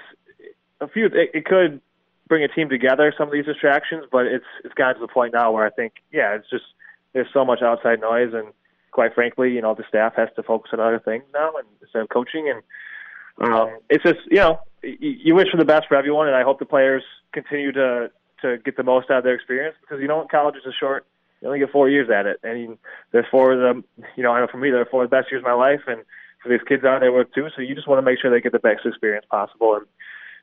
[0.80, 1.06] a few.
[1.06, 1.80] It, it could
[2.28, 3.12] bring a team together.
[3.16, 5.94] Some of these distractions, but it's it's gotten to the point now where I think,
[6.12, 6.64] yeah, it's just
[7.12, 8.48] there's so much outside noise, and
[8.90, 12.02] quite frankly, you know, the staff has to focus on other things now and instead
[12.02, 12.52] of coaching.
[12.52, 16.36] And um, it's just, you know, you, you wish for the best for everyone, and
[16.36, 18.10] I hope the players continue to
[18.42, 21.06] to get the most out of their experience because you know, college is a short
[21.46, 22.40] you only get four years at it.
[22.42, 22.76] and
[23.12, 23.84] there's four of them.
[24.16, 25.80] You know, I know for me, they're four of the best years of my life,
[25.86, 26.02] and
[26.42, 27.48] for these kids out there with too.
[27.54, 29.86] So you just want to make sure they get the best experience possible, and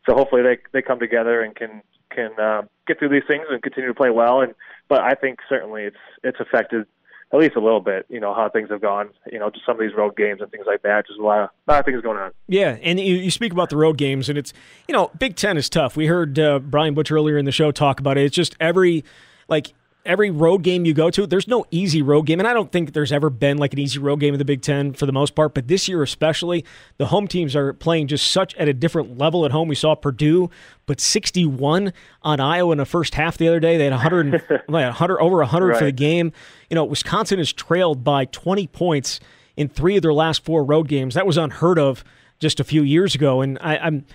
[0.07, 3.61] so hopefully they they come together and can can uh, get through these things and
[3.61, 4.41] continue to play well.
[4.41, 4.55] And
[4.87, 6.85] but I think certainly it's it's affected
[7.33, 9.75] at least a little bit, you know, how things have gone, you know, just some
[9.75, 11.07] of these road games and things like that.
[11.07, 12.31] Just a lot of, a lot of things going on.
[12.47, 14.53] Yeah, and you, you speak about the road games, and it's,
[14.87, 15.97] you know, Big Ten is tough.
[15.97, 18.25] We heard uh, Brian Butch earlier in the show talk about it.
[18.25, 19.03] It's just every,
[19.47, 19.73] like,
[20.05, 22.39] every road game you go to, there's no easy road game.
[22.39, 24.61] And I don't think there's ever been like an easy road game in the Big
[24.61, 25.53] Ten for the most part.
[25.53, 26.65] But this year, especially,
[26.97, 29.67] the home teams are playing just such at a different level at home.
[29.67, 30.49] We saw Purdue,
[30.85, 33.77] but 61 on Iowa in the first half the other day.
[33.77, 35.79] They had 100, 100 over 100 right.
[35.79, 36.33] for the game.
[36.69, 39.19] You know, Wisconsin is trailed by 20 points
[39.55, 41.15] in three of their last four road games.
[41.15, 42.03] That was unheard of
[42.39, 43.41] just a few years ago.
[43.41, 44.05] And I, I'm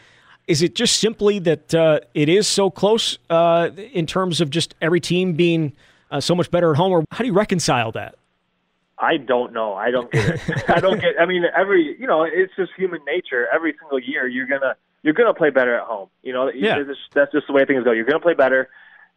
[0.49, 4.75] is it just simply that uh, it is so close uh, in terms of just
[4.81, 5.75] every team being
[6.11, 8.17] uh, so much better at home, or how do you reconcile that?
[8.99, 9.75] I don't know.
[9.75, 10.41] I don't get it.
[10.71, 11.21] I don't get.
[11.21, 13.47] I mean, every you know, it's just human nature.
[13.55, 16.09] Every single year, you're gonna you're gonna play better at home.
[16.23, 16.83] You know, yeah.
[17.15, 17.93] that's just the way things go.
[17.93, 18.69] You're gonna play better.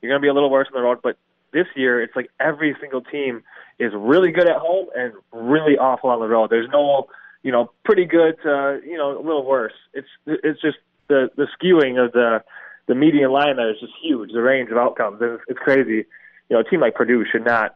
[0.01, 1.17] You're gonna be a little worse on the road, but
[1.53, 3.43] this year, it's like every single team
[3.79, 6.49] is really good at home and really awful on the road.
[6.49, 7.07] There's no,
[7.41, 9.73] you know, pretty good, uh, you know, a little worse.
[9.93, 10.77] It's it's just
[11.11, 12.43] the the skewing of the
[12.87, 14.31] the median line there is just huge.
[14.31, 16.05] The range of outcomes, it's, it's crazy.
[16.49, 17.75] You know, a team like Purdue should not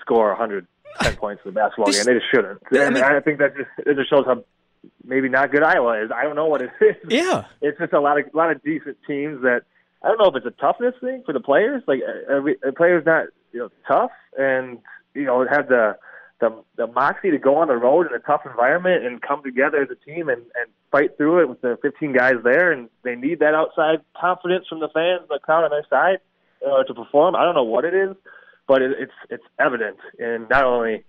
[0.00, 2.14] score 110 points in the basketball this, game.
[2.14, 2.60] They just shouldn't.
[2.72, 4.44] I and I think that just it just shows how
[5.04, 6.10] maybe not good Iowa is.
[6.14, 6.96] I don't know what it is.
[7.08, 9.62] Yeah, it's just a lot of a lot of decent teams that
[10.02, 11.82] I don't know if it's a toughness thing for the players.
[11.86, 14.78] Like, are, we, are players not you know tough and
[15.14, 15.96] you know have the
[16.42, 19.80] the the moxie to go on the road in a tough environment and come together
[19.80, 23.14] as a team and and fight through it with the 15 guys there, and they
[23.14, 26.18] need that outside confidence from the fans, the crowd on their side,
[26.66, 27.36] uh, to perform.
[27.36, 28.16] I don't know what it is,
[28.66, 31.04] but it, it's it's evident in not only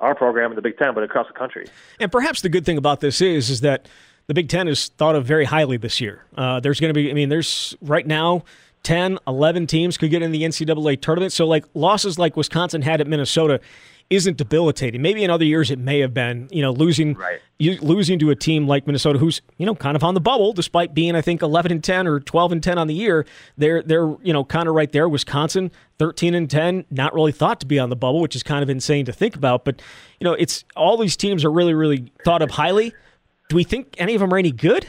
[0.00, 1.66] our program in the Big Ten, but across the country.
[1.98, 3.88] And perhaps the good thing about this is is that
[4.26, 6.24] the Big Ten is thought of very highly this year.
[6.36, 8.44] Uh, there's going to be, I mean, there's right now
[8.82, 11.32] 10, 11 teams could get in the NCAA tournament.
[11.32, 13.60] So, like losses like Wisconsin had at Minnesota
[14.10, 15.02] isn't debilitating.
[15.02, 17.40] Maybe in other years it may have been, you know, losing right.
[17.58, 20.52] you, losing to a team like Minnesota, who's you know kind of on the bubble,
[20.52, 23.26] despite being I think 11 and 10 or 12 and 10 on the year.
[23.56, 25.08] They're they're you know kind of right there.
[25.08, 28.62] Wisconsin 13 and 10, not really thought to be on the bubble, which is kind
[28.62, 29.64] of insane to think about.
[29.64, 29.80] But
[30.20, 32.92] you know, it's all these teams are really really thought of highly.
[33.48, 34.86] Do we think any of them are any good?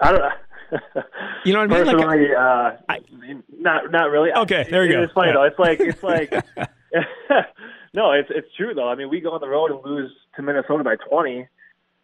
[0.00, 1.02] I don't know.
[1.46, 1.84] You know what I mean?
[1.84, 2.98] Personally, like, uh, I,
[3.60, 4.32] not not really.
[4.32, 5.02] Okay, there you it, go.
[5.04, 5.34] It's funny yeah.
[5.34, 5.44] though.
[5.44, 6.32] It's like it's like
[7.96, 8.88] no, it's it's true though.
[8.88, 11.48] I mean, we go on the road and lose to Minnesota by 20,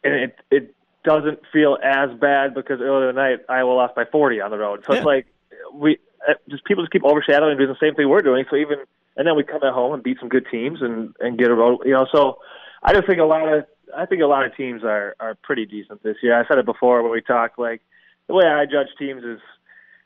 [0.03, 0.75] and it it
[1.05, 4.85] doesn't feel as bad because earlier tonight Iowa lost by 40 on the road.
[4.87, 5.01] So yeah.
[5.01, 5.27] it's like
[5.75, 8.47] we uh, just people just keep overshadowing and doing the same thing we're doing.
[8.51, 8.79] So even
[9.19, 11.55] and then we come at home and beat some good teams and and get a
[11.55, 11.81] road.
[11.85, 12.39] You know, so
[12.83, 15.67] I just think a lot of I think a lot of teams are are pretty
[15.67, 16.41] decent this year.
[16.41, 17.59] I said it before when we talked.
[17.59, 17.83] Like
[18.29, 19.41] the way I judge teams is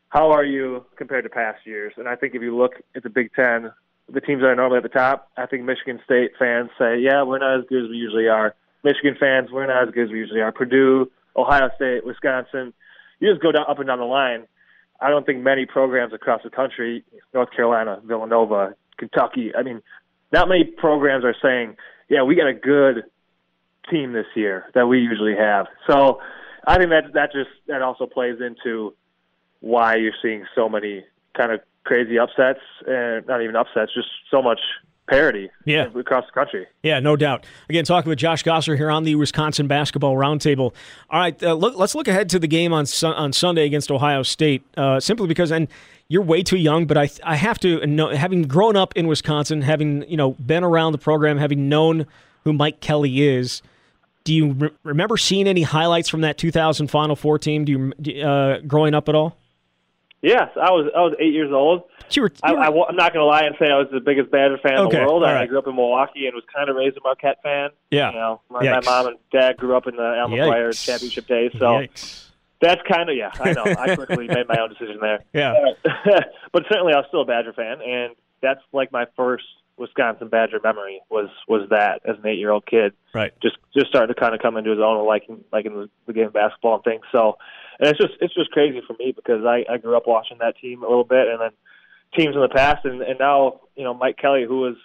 [0.09, 1.93] how are you compared to past years?
[1.97, 3.71] And I think if you look at the Big Ten,
[4.13, 7.23] the teams that are normally at the top, I think Michigan State fans say, yeah,
[7.23, 8.55] we're not as good as we usually are.
[8.85, 10.53] Michigan fans, we're not as good as we usually are.
[10.53, 12.73] Purdue, Ohio State, Wisconsin,
[13.19, 14.47] you just go down up and down the line.
[15.01, 19.83] I don't think many programs across the country, North Carolina, Villanova, Kentucky, I mean,
[20.33, 21.77] not many programs are saying,
[22.09, 23.05] yeah, we got a good
[23.91, 25.67] team this year that we usually have.
[25.87, 26.21] So
[26.67, 28.95] I think that that just that also plays into
[29.61, 31.05] why you're seeing so many
[31.37, 34.61] kind of crazy upsets and not even upsets, just so much
[35.09, 35.87] parity yeah.
[35.95, 36.67] across the country.
[36.83, 37.47] Yeah, no doubt.
[37.69, 40.75] Again, talking with Josh Gasser here on the Wisconsin Basketball Roundtable.
[41.11, 44.23] All right, uh, look, let's look ahead to the game on on Sunday against Ohio
[44.23, 45.69] State, uh, simply because and
[46.09, 49.63] you're way too young, but I I have to know, having grown up in Wisconsin,
[49.63, 52.07] having you know been around the program, having known
[52.45, 53.63] who Mike Kelley is.
[54.25, 57.65] Do you re- remember seeing any highlights from that 2000 Final Four team?
[57.65, 59.37] Do you uh, growing up at all?
[60.23, 61.85] Yes, I was I was eight years old.
[62.11, 62.61] You were, you were...
[62.61, 64.99] I, am not going to lie and say I was the biggest Badger fan okay,
[64.99, 65.25] in the world.
[65.25, 65.43] I, right.
[65.43, 67.71] I grew up in Milwaukee and was kind of raised a Marquette fan.
[67.91, 71.27] Yeah, you know, my, my mom and dad grew up in the Al McGuire championship
[71.27, 72.29] days, so Yikes.
[72.61, 73.31] that's kind of yeah.
[73.39, 73.65] I know.
[73.65, 75.25] I quickly made my own decision there.
[75.35, 75.55] Yeah,
[76.53, 79.45] but certainly I was still a Badger fan, and that's like my first
[79.77, 82.95] Wisconsin Badger memory was was that as an eight year old kid.
[83.15, 83.33] Right.
[83.43, 86.27] Just just starting to kind of come into his own, liking liking the, the game
[86.27, 87.05] of basketball and things.
[87.13, 87.37] So
[87.79, 90.57] and it's just it's just crazy for me because I, I grew up watching that
[90.59, 91.51] team a little bit, and then
[92.17, 94.77] teams in the past, and, and now you know Mike Kelley, who was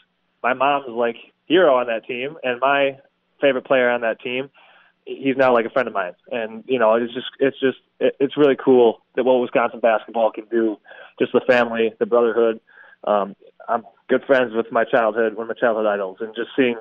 [0.44, 2.98] my mom's like hero on that team, and my
[3.40, 4.50] favorite player on that team.
[5.06, 8.38] He's now like a friend of mine, and you know it's just it's just it's
[8.38, 10.78] really cool that what Wisconsin basketball can do.
[11.20, 12.60] Just the family, the brotherhood.
[13.04, 13.36] Um,
[13.68, 16.76] I'm good friends with my childhood, one of my childhood idols, and just seeing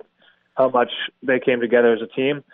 [0.54, 0.90] how much
[1.22, 2.44] they came together as a team.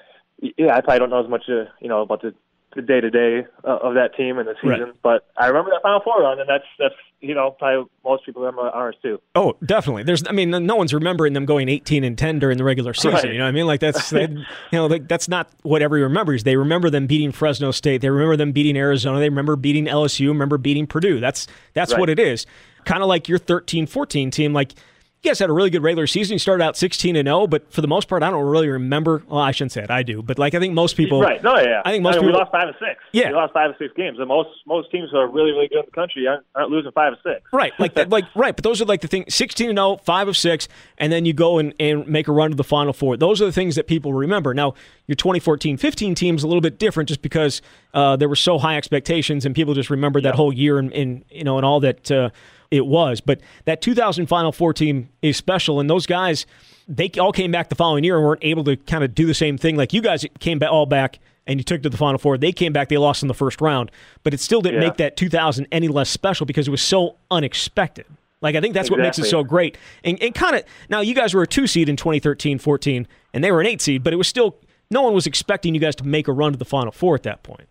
[0.40, 2.35] Yeah, I probably don't know as much, uh, you know, about the
[2.77, 4.81] the day to day of that team and the season.
[4.81, 5.03] Right.
[5.03, 8.43] But I remember that Final Four run, and that's that's you know probably most people
[8.43, 9.21] remember ours too.
[9.35, 10.05] Oh, definitely.
[10.05, 13.12] There's, I mean, no one's remembering them going 18 and 10 during the regular season.
[13.15, 13.33] Right.
[13.33, 13.67] You know what I mean?
[13.67, 16.45] Like that's they, you know like, that's not what everyone remembers.
[16.45, 18.03] They remember them beating Fresno State.
[18.03, 19.19] They remember them beating Arizona.
[19.19, 20.29] They remember beating LSU.
[20.29, 21.19] Remember beating Purdue.
[21.19, 22.01] That's that's right.
[22.01, 22.47] what it is.
[22.85, 24.75] Kind of like your 13-14 team, like
[25.23, 26.35] you guys had a really good regular season.
[26.35, 29.23] You started out 16 and 0, but for the most part, I don't really remember.
[29.27, 29.91] Well, I shouldn't say it.
[29.91, 31.21] I do, but like I think most people.
[31.21, 31.43] Right?
[31.43, 31.83] No, yeah.
[31.85, 32.39] I think most I mean, people.
[32.39, 33.03] We lost five and six.
[33.13, 34.19] Yeah, we lost five and six games.
[34.19, 36.93] And most most teams who are really really good in the country aren't, aren't losing
[36.93, 37.43] five and six.
[37.53, 38.55] Right, like that, like right.
[38.55, 41.33] But those are like the things: 16 and 0, five of six, and then you
[41.33, 43.17] go and, and make a run to the Final Four.
[43.17, 44.55] Those are the things that people remember.
[44.55, 44.75] Now,
[45.07, 47.63] your 2014-15 team is a little bit different, just because
[47.95, 51.25] uh, there were so high expectations, and people just remembered that whole year and, and
[51.31, 52.11] you know and all that.
[52.11, 52.31] Uh,
[52.71, 53.21] it was.
[53.21, 56.47] But that 2000 Final Four team is special, and those guys,
[56.89, 59.35] they all came back the following year and weren't able to kind of do the
[59.35, 59.77] same thing.
[59.77, 62.39] Like you guys came all back and you took to the Final Four.
[62.39, 63.91] They came back, they lost in the first round,
[64.25, 64.89] but it still didn't Yeah.
[64.89, 68.07] make that 2000 any less special because it was so unexpected.
[68.41, 69.79] Like I think that's what makes it so great.
[70.05, 73.51] And, and kind of now you guys were a two seed in 2013-14, and they
[73.51, 74.57] were an eight seed, but it was still
[74.91, 77.23] no one was expecting you guys to make a run to the Final Four at
[77.25, 77.69] that point.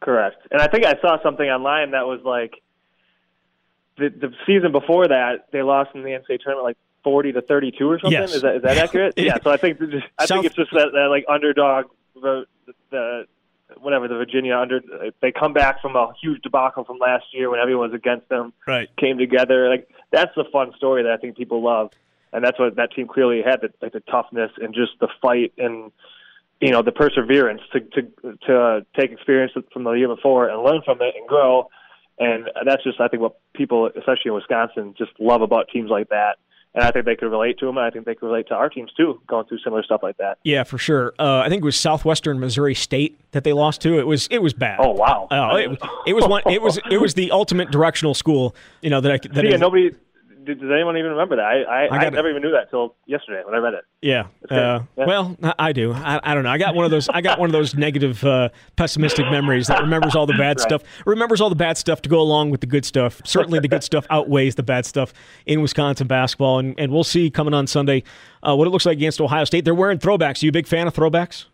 [0.00, 0.36] Correct.
[0.50, 2.60] And I think I saw something online that was like
[3.98, 7.70] the the season before that they lost in the NCAA tournament like forty to thirty
[7.72, 8.12] two or something.
[8.20, 8.34] Yes.
[8.34, 9.14] Is that is that accurate?
[9.16, 9.36] yeah.
[9.42, 12.44] So I think it's just, I South- think it's just that, that like underdog the
[12.90, 13.26] the
[13.80, 14.80] whatever the Virginia under
[15.20, 18.52] they come back from a huge debacle from last year when everyone was against them
[18.66, 18.88] Right.
[18.96, 19.68] came together.
[19.70, 21.90] Like that's the fun story that I think people love,
[22.32, 25.52] and that's what that team clearly had the, like the toughness and just the fight
[25.56, 25.90] and
[26.60, 30.62] you know the perseverance to to to uh, take experience from the year before and
[30.62, 31.68] learn from it and grow.
[32.18, 36.08] And that's just I think what people, especially in Wisconsin, just love about teams like
[36.10, 36.36] that.
[36.74, 38.54] And I think they could relate to them, and I think they could relate to
[38.54, 40.38] our teams too, going through similar stuff like that.
[40.42, 41.12] Yeah, for sure.
[41.18, 43.98] Uh, I think it was Southwestern Missouri State that they lost to.
[43.98, 44.78] It was it was bad.
[44.80, 45.28] Oh wow!
[45.30, 46.42] Oh, it, it was one.
[46.46, 48.54] It was it was the ultimate directional school.
[48.80, 49.90] You know that I that yeah, I- nobody.
[50.44, 51.44] Did, does anyone even remember that?
[51.44, 53.84] I I, I I, never even knew that till yesterday when I read it.
[54.00, 54.26] Yeah.
[54.50, 55.06] Uh, Yeah.
[55.06, 55.92] Well, I- do.
[55.92, 56.50] I, I don't know.
[56.50, 57.08] I got one of those.
[57.08, 60.60] I got one of those negative, uh, pessimistic memories that remembers all the bad Right.
[60.60, 60.82] stuff.
[61.06, 63.20] Remembers all the bad stuff to go along with the good stuff.
[63.24, 65.12] Certainly, the good stuff outweighs the bad stuff
[65.46, 68.02] in Wisconsin basketball, and, and we'll see coming on Sunday
[68.42, 69.64] uh, what it looks like against Ohio State.
[69.64, 70.42] They're wearing throwbacks.
[70.42, 71.44] Are you a big fan of throwbacks?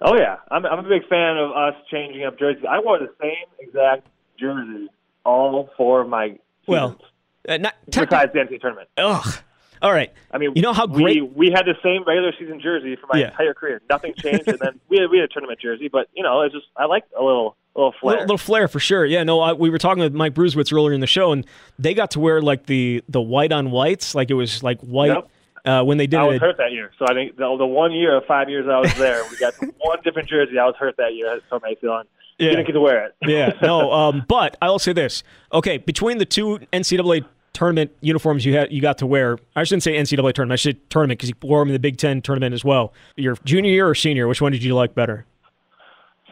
[0.00, 2.64] Oh yeah, I'm I'm a big fan of us changing up jerseys.
[2.68, 4.06] I wore the same exact
[4.38, 4.88] jersey
[5.24, 7.10] all four of my Well, seasons,
[7.48, 8.88] uh, not besides the NCAA tournament.
[8.96, 9.34] Ugh.
[9.82, 10.10] All right.
[10.30, 11.34] I mean, you know how great.
[11.36, 13.26] we had the same regular season jersey for my Yeah.
[13.32, 13.82] entire career.
[13.90, 15.88] Nothing changed, and then we had, we had a tournament jersey.
[15.92, 18.12] But you know, it's just I like a little a little flair.
[18.12, 19.04] Little, little flair for sure.
[19.04, 21.44] Yeah, no, I, we were talking with Mike Bruesewitz earlier in the show, and
[21.78, 25.08] they got to wear like the the white on whites, like it was like white
[25.08, 25.28] Yep.
[25.66, 26.40] uh, when they did I was it.
[26.42, 28.94] hurt that year, so I think the, the one year of five years I was
[28.94, 30.58] there, we got one different jersey.
[30.58, 31.40] I was hurt that year.
[31.50, 32.06] So may feel on.
[32.38, 32.50] Yeah.
[32.50, 33.14] Didn't get to wear it.
[33.26, 35.22] yeah, no, um, but I will say this.
[35.52, 39.38] Okay, between the two NCAA tournament uniforms you had, you got to wear.
[39.56, 40.52] I shouldn't say NCAA tournament.
[40.52, 42.92] I should say tournament because you wore them in the Big Ten tournament as well.
[43.16, 45.24] Your junior year or senior, which one did you like better?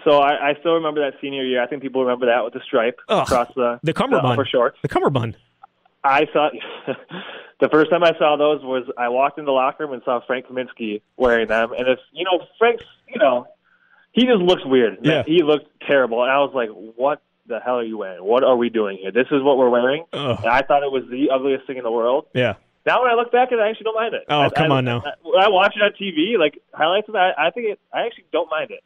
[0.04, 1.62] So I, I still remember that senior year.
[1.62, 4.35] I think people remember that with the stripe Ugh, across the The cummerbund.
[4.37, 4.76] for shorts.
[4.82, 5.37] The cummerbund.
[6.04, 6.50] I saw
[7.61, 10.20] the first time I saw those was I walked in the locker room and saw
[10.26, 13.46] Frank Kaminsky wearing them, and if you know Frank's, you know,
[14.11, 14.98] he just looks weird.
[15.02, 15.22] Yeah.
[15.24, 18.24] he looked terrible, and I was like, "What the hell are you wearing?
[18.24, 19.12] What are we doing here?
[19.12, 20.38] This is what we're wearing." Ugh.
[20.38, 22.26] And I thought it was the ugliest thing in the world.
[22.35, 22.55] Yeah.
[22.85, 24.24] Now when I look back at it, I actually don't mind it.
[24.28, 25.02] Oh, I, come I, on now.
[25.05, 27.81] I, when I watch it on TV, like highlights of that, I think it.
[27.92, 28.83] I actually don't mind it.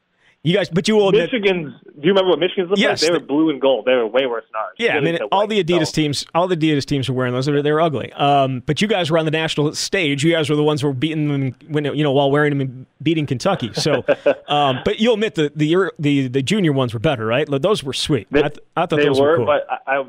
[0.46, 1.32] You guys, but you will admit.
[1.32, 1.74] Michigan's.
[1.82, 3.10] Do you remember what Michigan's looked Yes, like?
[3.10, 3.84] They were blue and gold.
[3.84, 4.74] They were way worse than ours.
[4.78, 7.46] Yeah, I mean, all the Adidas teams, all the Adidas teams were wearing those.
[7.46, 8.12] They were, ugly.
[8.12, 10.22] Um, but you guys were on the national stage.
[10.22, 12.60] You guys were the ones who were beating them when you know while wearing them
[12.60, 13.72] and beating Kentucky.
[13.74, 14.04] So,
[14.48, 17.48] um, but you'll admit the the the the junior ones were better, right?
[17.50, 18.28] Those were sweet.
[18.30, 19.46] They, I, th- I thought they those were, cool.
[19.46, 20.04] but I, I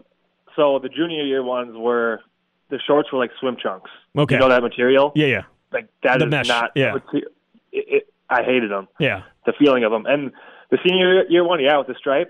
[0.55, 2.21] so the junior year ones were
[2.69, 3.89] the shorts were like swim trunks.
[4.15, 4.35] Okay.
[4.35, 5.13] you know that material?
[5.15, 6.73] yeah, yeah, like that The is mesh, not.
[6.75, 6.95] yeah.
[7.11, 7.23] It,
[7.71, 8.87] it, I hated them.
[8.99, 9.23] yeah.
[9.45, 10.31] The feeling of them, and
[10.71, 12.29] the senior year one, yeah, with the stripe,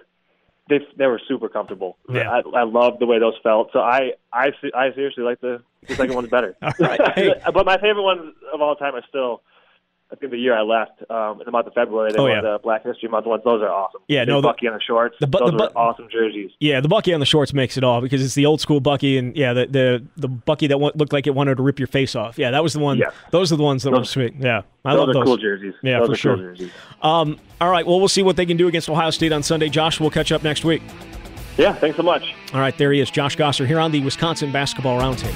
[0.69, 1.97] they they were super comfortable.
[2.09, 2.29] Yeah.
[2.29, 3.69] I, I loved the way those felt.
[3.73, 6.55] So I I I seriously like the the second one's better.
[6.61, 6.99] All right.
[7.15, 7.33] Hey.
[7.53, 9.41] but my favorite ones of all time are still.
[10.09, 12.39] I think the year I left, um, in the month of February, they Oh, yeah.
[12.39, 13.43] the Black History Month ones.
[13.43, 13.99] Those are awesome.
[14.07, 15.17] Yeah, Big no, the- Bucky on the shorts.
[15.19, 16.51] the bu- those the bu- awesome jerseys.
[16.61, 19.17] Yeah, the Bucky on the shorts makes it all because it's the old school Bucky,
[19.17, 22.15] and yeah, the the, the Bucky that looked like it wanted to rip your face
[22.15, 22.37] off.
[22.39, 22.97] Yeah, that was the one.
[22.97, 23.09] Yeah.
[23.31, 24.33] Those are the ones that were sweet.
[24.39, 25.23] Yeah, I those love are those.
[25.25, 25.73] cool jerseys.
[25.83, 26.55] Yeah, those for are sure.
[27.01, 27.11] Cool.
[27.11, 29.67] Um, all right, well, we'll see what they can do against Ohio State on Sunday.
[29.67, 30.81] Josh, we'll catch up next week.
[31.57, 32.33] Yeah, thanks so much.
[32.53, 35.33] All right, there he is, Josh Gasser here on the Wisconsin Basketball Roundtable.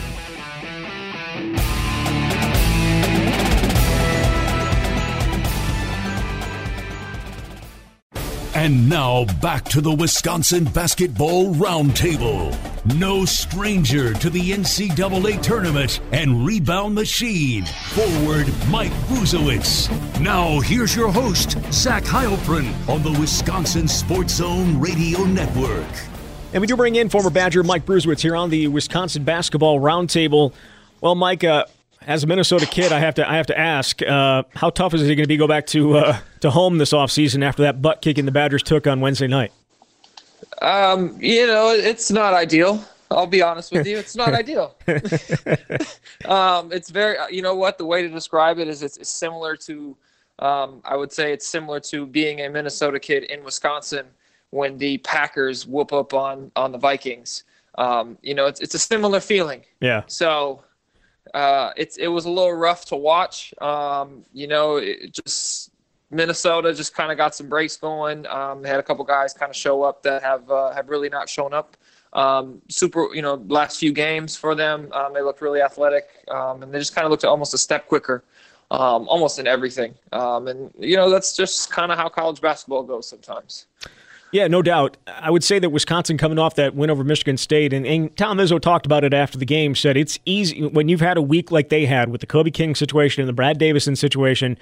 [8.61, 12.55] And now back to the Wisconsin Basketball Roundtable.
[12.95, 17.65] No stranger to the NCAA tournament and rebound machine.
[17.65, 19.89] Forward Mike Bruesewitz.
[20.21, 25.89] Now here's your host, Zach Heilprin on the Wisconsin Sports Zone Radio Network.
[26.53, 30.53] And we do bring in former Badger Mike Bruesewitz here on the Wisconsin Basketball Roundtable.
[31.01, 31.65] Well, Mike, uh,
[32.07, 35.01] as a Minnesota kid, I have to I have to ask, uh, how tough is
[35.01, 37.81] it going to be to go back to uh, to home this offseason after that
[37.81, 39.51] butt kicking the Badgers took on Wednesday night?
[40.61, 42.83] Um, you know, it's not ideal.
[43.09, 43.97] I'll be honest with you.
[43.97, 44.75] It's not ideal.
[46.25, 47.77] um, it's very, you know what?
[47.77, 49.97] The way to describe it is it's, it's similar to,
[50.39, 54.05] um, I would say it's similar to being a Minnesota kid in Wisconsin
[54.51, 57.43] when the Packers whoop up on on the Vikings.
[57.77, 59.63] Um, you know, it's it's a similar feeling.
[59.81, 60.63] Yeah, So
[61.33, 63.53] uh, it's it was a little rough to watch.
[63.61, 65.71] Um, you know, it just
[66.09, 68.25] Minnesota just kind of got some breaks going.
[68.27, 71.29] Um, had a couple guys kind of show up that have uh, have really not
[71.29, 71.77] shown up.
[72.13, 76.61] Um, super, you know, last few games for them, um, they looked really athletic, um,
[76.61, 78.25] and they just kind of looked almost a step quicker,
[78.69, 79.93] um, almost in everything.
[80.11, 83.67] And you know, that's just kind of how college basketball goes sometimes.
[84.31, 84.95] Yeah, no doubt.
[85.07, 88.37] I would say that Wisconsin coming off that win over Michigan State, and, and Tom
[88.37, 91.51] Izzo talked about it after the game, said it's easy when you've had a week
[91.51, 94.57] like they had with the Kobe King situation and the Brad Davison situation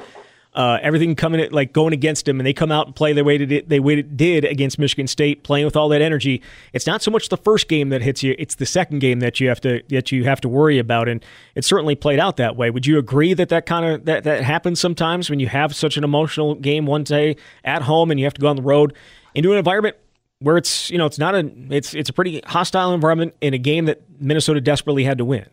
[0.56, 3.24] uh, everything coming at, like going against them, and they come out and play the
[3.24, 6.42] way it they did against Michigan State, playing with all that energy.
[6.74, 9.40] It's not so much the first game that hits you; it's the second game that
[9.40, 12.56] you have to that you have to worry about, and it certainly played out that
[12.56, 12.72] way.
[12.72, 15.98] Would you agree that that kind of that that happens sometimes when you have such
[15.98, 18.96] an emotional game one day at home and you have to go on the road
[19.34, 19.96] into an environment
[20.40, 23.58] where it's you know it's not a it's it's a pretty hostile environment in a
[23.58, 25.46] game that Minnesota desperately had to win.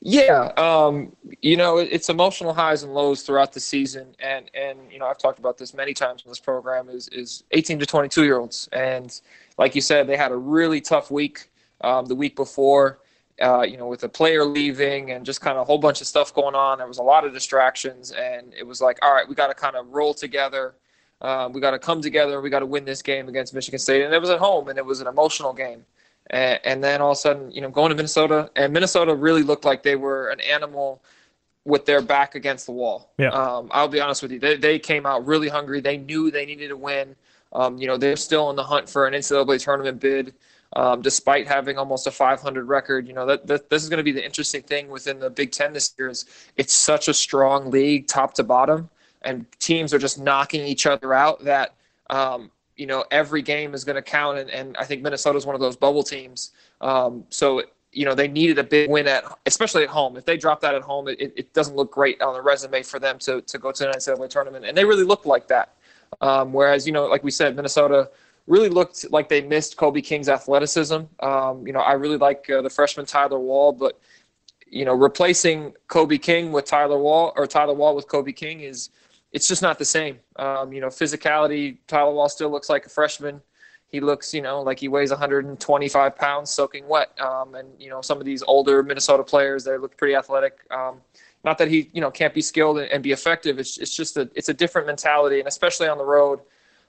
[0.00, 4.98] Yeah, um, you know, it's emotional highs and lows throughout the season, and and you
[4.98, 6.88] know, I've talked about this many times in this program.
[6.88, 9.20] Is is 18 to 22 year olds, and
[9.58, 11.50] like you said, they had a really tough week
[11.80, 13.00] um, the week before.
[13.42, 16.06] Uh, you know, with a player leaving and just kind of a whole bunch of
[16.06, 16.78] stuff going on.
[16.78, 19.54] There was a lot of distractions, and it was like, all right, we got to
[19.54, 20.76] kind of roll together.
[21.20, 22.40] Um, we got to come together.
[22.40, 24.78] We got to win this game against Michigan State, and it was at home, and
[24.78, 25.84] it was an emotional game.
[26.30, 29.42] And, and then all of a sudden, you know, going to Minnesota, and Minnesota really
[29.42, 31.02] looked like they were an animal
[31.64, 33.10] with their back against the wall.
[33.18, 33.30] Yeah.
[33.30, 34.38] Um, I'll be honest with you.
[34.38, 35.80] They, they came out really hungry.
[35.80, 37.16] They knew they needed to win.
[37.52, 40.34] Um, you know, they're still in the hunt for an NCAA tournament bid,
[40.74, 43.06] um, despite having almost a 500 record.
[43.06, 45.52] You know, that, that this is going to be the interesting thing within the Big
[45.52, 48.90] Ten this year is it's such a strong league, top to bottom,
[49.24, 51.44] and teams are just knocking each other out.
[51.44, 51.74] That
[52.10, 55.46] um, you know every game is going to count, and, and I think Minnesota is
[55.46, 56.52] one of those bubble teams.
[56.80, 57.62] Um, so
[57.92, 60.16] you know they needed a big win at, especially at home.
[60.16, 62.98] If they drop that at home, it, it doesn't look great on the resume for
[62.98, 65.74] them to to go to an NCAA tournament, and they really looked like that.
[66.20, 68.10] Um, whereas you know, like we said, Minnesota
[68.46, 71.00] really looked like they missed Kobe King's athleticism.
[71.20, 73.98] Um, you know, I really like uh, the freshman Tyler Wahl but
[74.74, 78.90] you know, replacing Kobe King with Tyler Wahl or Tyler Wahl with Kobe King is
[79.34, 80.20] it's just not the same.
[80.36, 83.42] Um, you know, physicality, Tyler Wahl still looks like a freshman.
[83.88, 87.10] He looks, you know, like he weighs 125 pounds soaking wet.
[87.20, 90.60] Um, and, you know, some of these older Minnesota players, they look pretty athletic.
[90.70, 91.00] Um,
[91.42, 93.58] not that he, you know, can't be skilled and, and, be effective.
[93.58, 95.40] It's, it's just a, it's a different mentality.
[95.40, 96.38] And especially on the road,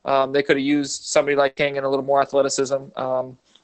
[0.05, 2.75] um, they could have used somebody like King and a little more athleticism.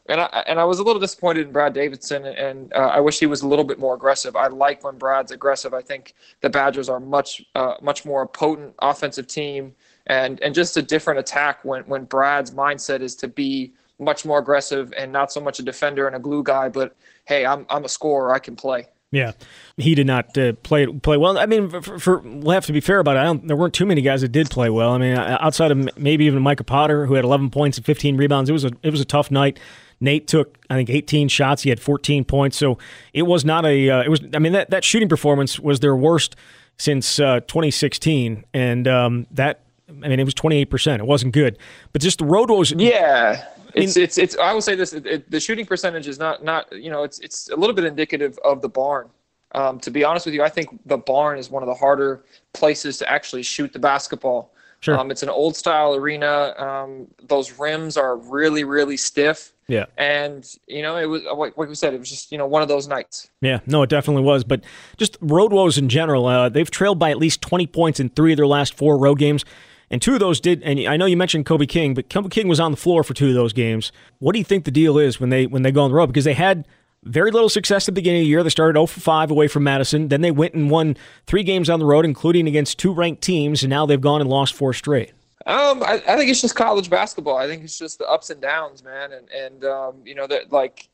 [0.08, 3.20] And I and I was a little disappointed in Brad Davison, and uh, I wish
[3.20, 4.36] he was a little bit more aggressive.
[4.36, 5.74] I like when Brad's aggressive.
[5.74, 9.74] I think the Badgers are much uh, much more potent offensive team,
[10.08, 14.39] and and just a different attack when when Brad's mindset is to be much more
[14.39, 16.95] aggressive and not so much a defender and a glue guy, but
[17.26, 18.88] hey, I'm I'm a scorer, I can play.
[19.12, 19.34] Yeah,
[19.76, 21.38] he did not uh, play play well.
[21.38, 23.45] I mean, for, for, we'll have to be fair about it.
[23.45, 24.91] there weren't too many guys that did play well.
[24.91, 28.49] I mean, outside of maybe even Micah Potter, who had 11 points and 15 rebounds,
[28.49, 29.60] it was a it was a tough night.
[30.02, 31.62] Nate took, I think, 18 shots.
[31.62, 32.58] He had 14 points.
[32.58, 32.78] So
[33.14, 33.89] it was not a.
[33.89, 34.20] Uh, it was.
[34.34, 36.36] I mean, that that shooting performance was their worst
[36.78, 39.62] since uh, 2016, and um, that.
[39.89, 41.02] I mean, it was 28 percent.
[41.02, 41.58] It wasn't good,
[41.93, 42.72] but just the road was.
[42.72, 43.45] Yeah.
[43.74, 46.70] It's, it's it's I will say this it, it, the shooting percentage is not not
[46.76, 49.10] you know it's it's a little bit indicative of the barn
[49.54, 52.26] um, to be honest with you I think the barn is one of the harder
[52.52, 54.97] places to actually shoot the basketball Sure.
[54.97, 56.55] Um, it's an old style arena.
[56.57, 59.53] Um, those rims are really, really stiff.
[59.67, 59.86] Yeah.
[59.97, 62.67] And, you know, it was, like, we said, it was just, you know, one of
[62.67, 63.29] those nights.
[63.41, 64.43] Yeah, no, it definitely was.
[64.43, 64.63] But
[64.97, 68.34] just road woes in general, uh, they've trailed by at least 20 points in three
[68.34, 69.45] of their last four road games.
[69.91, 72.47] And two of those did, and I know you mentioned Kobe King, but Kobe King
[72.47, 73.91] was on the floor for two of those games.
[74.19, 76.07] What do you think the deal is when they when they go on the road?
[76.07, 76.65] Because they had
[77.04, 78.43] very little success at the beginning of the year.
[78.43, 80.10] They started 0 for 5 away from Madison.
[80.10, 83.64] Then they went and won three games on the road, including against two ranked teams,
[83.64, 85.14] and now they've gone and lost four straight.
[85.47, 87.38] Um, I, I think it's just college basketball.
[87.38, 89.12] I think it's just the ups and downs, man.
[89.14, 90.88] And and um, you know that like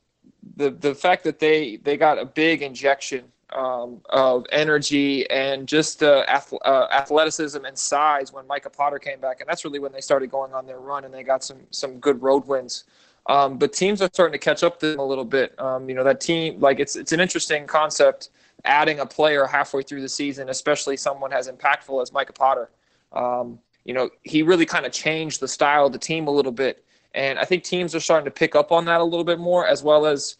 [0.55, 6.03] the the fact that they they got a big injection um, of energy and just
[6.03, 9.91] uh, ath- uh, athleticism and size when Micah Potter came back, and that's really when
[9.91, 12.85] they started going on their run and they got some some good road wins.
[13.27, 15.59] Um, but teams are starting to catch up to them a little bit.
[15.59, 18.29] Um, you know, that team, like it's it's an interesting concept,
[18.63, 22.69] adding a player halfway through the season, especially someone as impactful as Micah Potter.
[23.11, 26.51] Um, you know, he really kind of changed the style of the team a little
[26.51, 29.39] bit, and I think teams are starting to pick up on that a little bit
[29.39, 30.37] more, as well as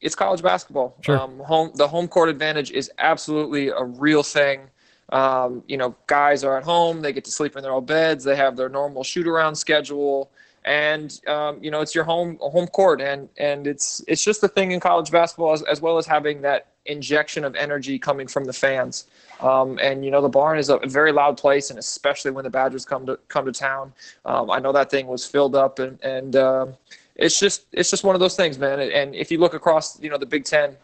[0.00, 0.96] it's college basketball.
[1.00, 1.18] Sure.
[1.18, 4.60] Um, home the home court advantage is absolutely a real thing.
[5.08, 8.22] Um, you know, guys are at home; they get to sleep in their own beds.
[8.22, 10.30] They have their normal shoot around schedule
[10.64, 14.48] and um, you know it's your home home court and and it's it's just a
[14.48, 18.44] thing in college basketball as, as well as having that injection of energy coming from
[18.44, 19.06] the fans
[19.40, 22.50] um, and you know the barn is a very loud place and especially when the
[22.50, 23.92] badgers come to come to town
[24.24, 26.74] um, i know that thing was filled up and and um,
[27.16, 30.10] it's just it's just one of those things man and if you look across you
[30.10, 30.76] know the big ten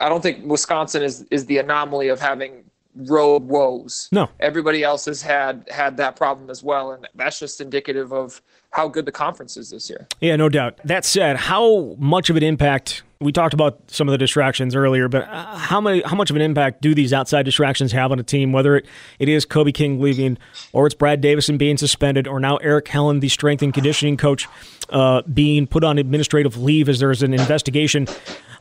[0.00, 4.08] i don't think wisconsin is is the anomaly of having road woes.
[4.12, 4.28] No.
[4.40, 8.42] Everybody else has had had that problem as well, and that's just indicative of
[8.72, 10.06] how good the conference is this year.
[10.20, 10.80] Yeah, no doubt.
[10.84, 13.02] That said, how much of an impact?
[13.20, 16.36] We talked about some of the distractions earlier, but uh, how many, how much of
[16.36, 18.50] an impact do these outside distractions have on a team?
[18.50, 18.86] Whether it,
[19.18, 20.38] it is Kobe King leaving,
[20.72, 24.48] or it's Brad Davison being suspended, or now Erik Helland, the strength and conditioning coach,
[24.88, 28.08] uh, being put on administrative leave as there's an investigation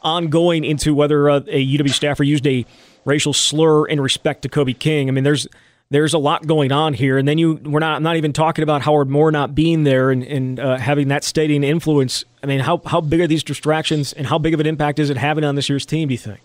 [0.02, 2.66] ongoing into whether uh, a UW staffer used a
[3.06, 5.08] racial slur in respect to Kobe King.
[5.08, 5.48] I mean, there's
[5.92, 8.64] there's a lot going on here, and then you we're not I'm not even talking
[8.64, 12.24] about Howard Moore not being there and, and uh, having that stating influence.
[12.42, 15.10] I mean, how how big are these distractions, and how big of an impact is
[15.10, 16.08] it having on this year's team?
[16.08, 16.40] Do you think?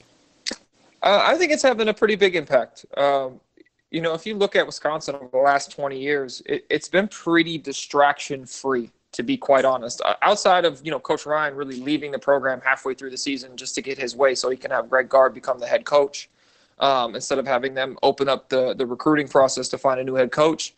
[1.01, 2.85] Uh, I think it's having a pretty big impact.
[2.97, 3.41] Um,
[3.93, 7.07] you know, if you look at Wisconsin over the last 20 years, it, it's been
[7.07, 10.03] pretty distraction free to be quite honest.
[10.05, 13.57] Uh, outside of you know Coach Ryan really leaving the program halfway through the season
[13.57, 16.29] just to get his way, so he can have Greg Gard become the head coach
[16.79, 20.15] um, instead of having them open up the the recruiting process to find a new
[20.15, 20.75] head coach.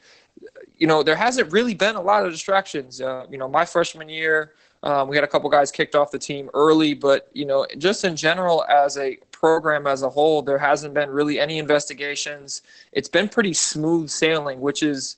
[0.76, 3.00] You know, there hasn't really been a lot of distractions.
[3.00, 4.52] Uh, you know, my freshman year,
[4.84, 8.04] um, we had a couple guys kicked off the team early, but you know, just
[8.04, 12.62] in general as a program as a whole, there hasn't been really any investigations.
[12.92, 15.16] It's been pretty smooth sailing, which is,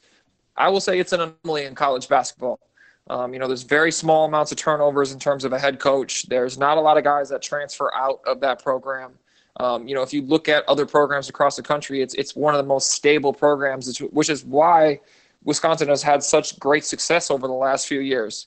[0.56, 2.60] I will say, it's an anomaly in college basketball.
[3.08, 6.24] Um, you know, there's very small amounts of turnovers in terms of a head coach.
[6.28, 9.12] There's not a lot of guys that transfer out of that program.
[9.60, 12.54] Um, you know, if you look at other programs across the country, it's it's one
[12.54, 15.00] of the most stable programs, which is why
[15.44, 18.46] Wisconsin has had such great success over the last few years.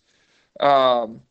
[0.59, 1.21] Um,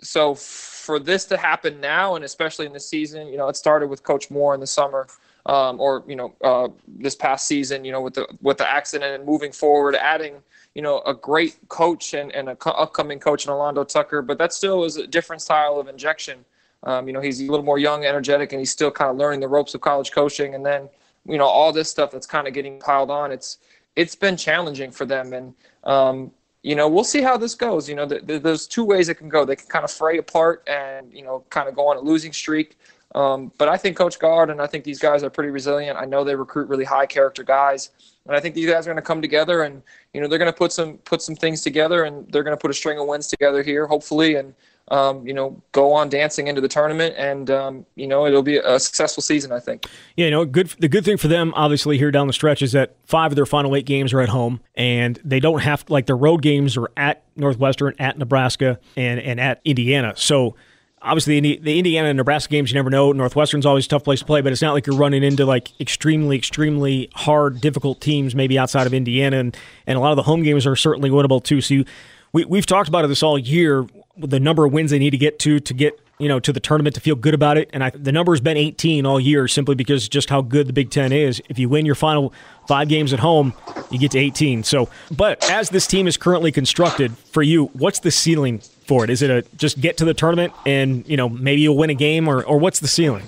[0.00, 3.88] so for this to happen now, and especially in the season, you know, it started
[3.88, 5.06] with Coach Moore in the summer,
[5.46, 9.14] um, or you know, uh, this past season, you know, with the with the accident
[9.14, 10.34] and moving forward, adding
[10.74, 14.38] you know, a great coach and, and a co- upcoming coach in Alando Tucker, but
[14.38, 16.44] that still is a different style of injection.
[16.84, 19.40] Um, you know, he's a little more young, energetic, and he's still kind of learning
[19.40, 20.54] the ropes of college coaching.
[20.54, 20.88] And then,
[21.26, 23.32] you know, all this stuff that's kind of getting piled on.
[23.32, 23.58] It's
[23.96, 25.54] it's been challenging for them, and
[25.84, 26.30] um,
[26.62, 27.88] you know, we'll see how this goes.
[27.88, 29.44] You know, the, the, there's two ways it can go.
[29.44, 32.32] They can kind of fray apart and you know, kind of go on a losing
[32.32, 32.76] streak.
[33.14, 35.96] Um, but I think Coach Gard and I think these guys are pretty resilient.
[35.98, 37.90] I know they recruit really high character guys,
[38.26, 40.52] and I think these guys are going to come together and you know they're going
[40.52, 43.06] to put some put some things together and they're going to put a string of
[43.06, 44.54] wins together here, hopefully, and
[44.90, 48.58] um, you know go on dancing into the tournament and um, you know it'll be
[48.58, 49.52] a successful season.
[49.52, 49.86] I think.
[50.16, 50.68] Yeah, you know, good.
[50.78, 53.46] The good thing for them, obviously, here down the stretch is that five of their
[53.46, 56.90] final eight games are at home, and they don't have like their road games are
[56.96, 60.12] at Northwestern, at Nebraska, and and at Indiana.
[60.16, 60.54] So
[61.02, 63.12] obviously the Indiana and Nebraska games you never know.
[63.12, 65.78] Northwestern's always a tough place to play, but it's not like you're running into like
[65.80, 70.22] extremely, extremely hard, difficult teams maybe outside of Indiana, and and a lot of the
[70.22, 71.60] home games are certainly winnable too.
[71.60, 71.84] So you,
[72.32, 73.86] we we've talked about it this all year,
[74.18, 76.60] the number of wins they need to get to to get you know to the
[76.60, 79.48] tournament to feel good about it, and I, the number has been 18 all year
[79.48, 81.42] simply because just how good the Big Ten is.
[81.48, 82.32] If you win your final
[82.66, 83.54] five games at home,
[83.90, 84.64] you get to 18.
[84.64, 89.10] So, but as this team is currently constructed for you, what's the ceiling for it?
[89.10, 91.94] Is it a just get to the tournament and you know maybe you'll win a
[91.94, 93.24] game, or or what's the ceiling?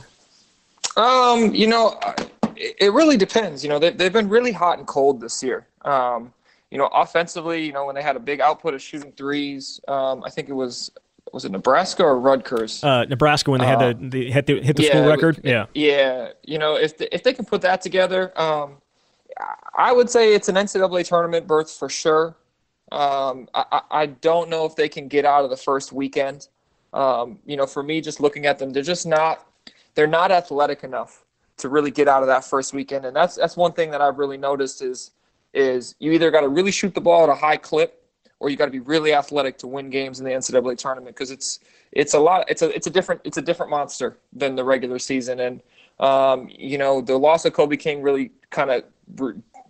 [0.97, 1.99] Um, you know,
[2.57, 3.62] it really depends.
[3.62, 5.66] You know, they, they've been really hot and cold this year.
[5.84, 6.32] Um,
[6.71, 10.23] you know, offensively, you know, when they had a big output of shooting threes, um,
[10.25, 10.91] I think it was
[11.33, 12.83] was it Nebraska or Rutgers?
[12.83, 15.41] Uh, Nebraska when they had the, the hit the hit the yeah, school record.
[15.45, 16.31] Yeah, yeah.
[16.45, 18.77] You know, if the, if they can put that together, um,
[19.77, 22.37] I would say it's an NCAA tournament berth for sure.
[22.93, 26.49] Um, I, I don't know if they can get out of the first weekend.
[26.93, 29.47] Um, you know, for me, just looking at them, they're just not
[29.95, 31.25] they're not athletic enough
[31.59, 34.18] to really get out of that first weekend, and that's that's one thing that I've
[34.18, 35.12] really noticed is
[35.55, 38.03] is you either got to really shoot the ball at a high clip,
[38.39, 41.31] or you got to be really athletic to win games in the NCAA tournament because
[41.31, 41.61] it's
[41.93, 44.99] it's a lot it's a it's a different it's a different monster than the regular
[44.99, 45.63] season, and
[45.99, 48.85] um, you know the loss of Kobe King really kind of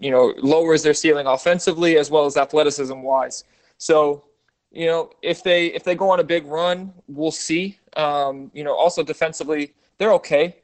[0.00, 3.44] you know, lowers their ceiling offensively as well as athleticism wise.
[3.78, 4.24] So,
[4.72, 7.78] you know, if they if they go on a big run, we'll see.
[7.96, 10.56] Um, you know, also defensively, they're okay.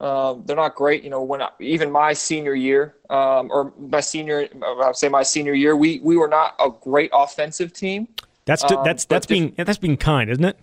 [0.00, 1.04] Um, they're not great.
[1.04, 4.48] You know, when I, even my senior year, um, or my senior,
[4.82, 8.08] I'd say my senior year, we we were not a great offensive team.
[8.46, 10.58] That's um, that's that's being that's being kind, isn't it?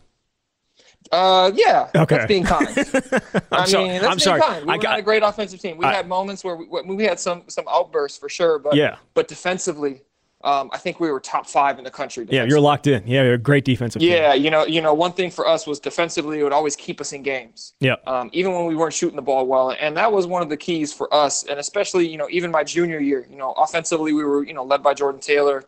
[1.11, 1.89] Uh, yeah.
[1.95, 2.15] Okay.
[2.15, 2.67] That's being kind.
[2.67, 3.87] I mean, sorry.
[3.87, 4.41] that's I'm being sorry.
[4.41, 4.65] kind.
[4.65, 5.77] We I got, a great offensive team.
[5.77, 8.97] We I, had moments where we, we had some some outbursts for sure, but yeah.
[9.13, 10.01] But defensively,
[10.47, 12.25] um, I think we were top five in the country.
[12.29, 13.05] Yeah, you're locked in.
[13.05, 13.99] Yeah, you're a great defensive.
[13.99, 14.11] Team.
[14.11, 14.45] Yeah, team.
[14.45, 17.11] you know, you know, one thing for us was defensively, it would always keep us
[17.11, 17.73] in games.
[17.81, 17.95] Yeah.
[18.07, 20.55] Um, even when we weren't shooting the ball well, and that was one of the
[20.55, 24.23] keys for us, and especially, you know, even my junior year, you know, offensively we
[24.23, 25.65] were, you know, led by Jordan Taylor.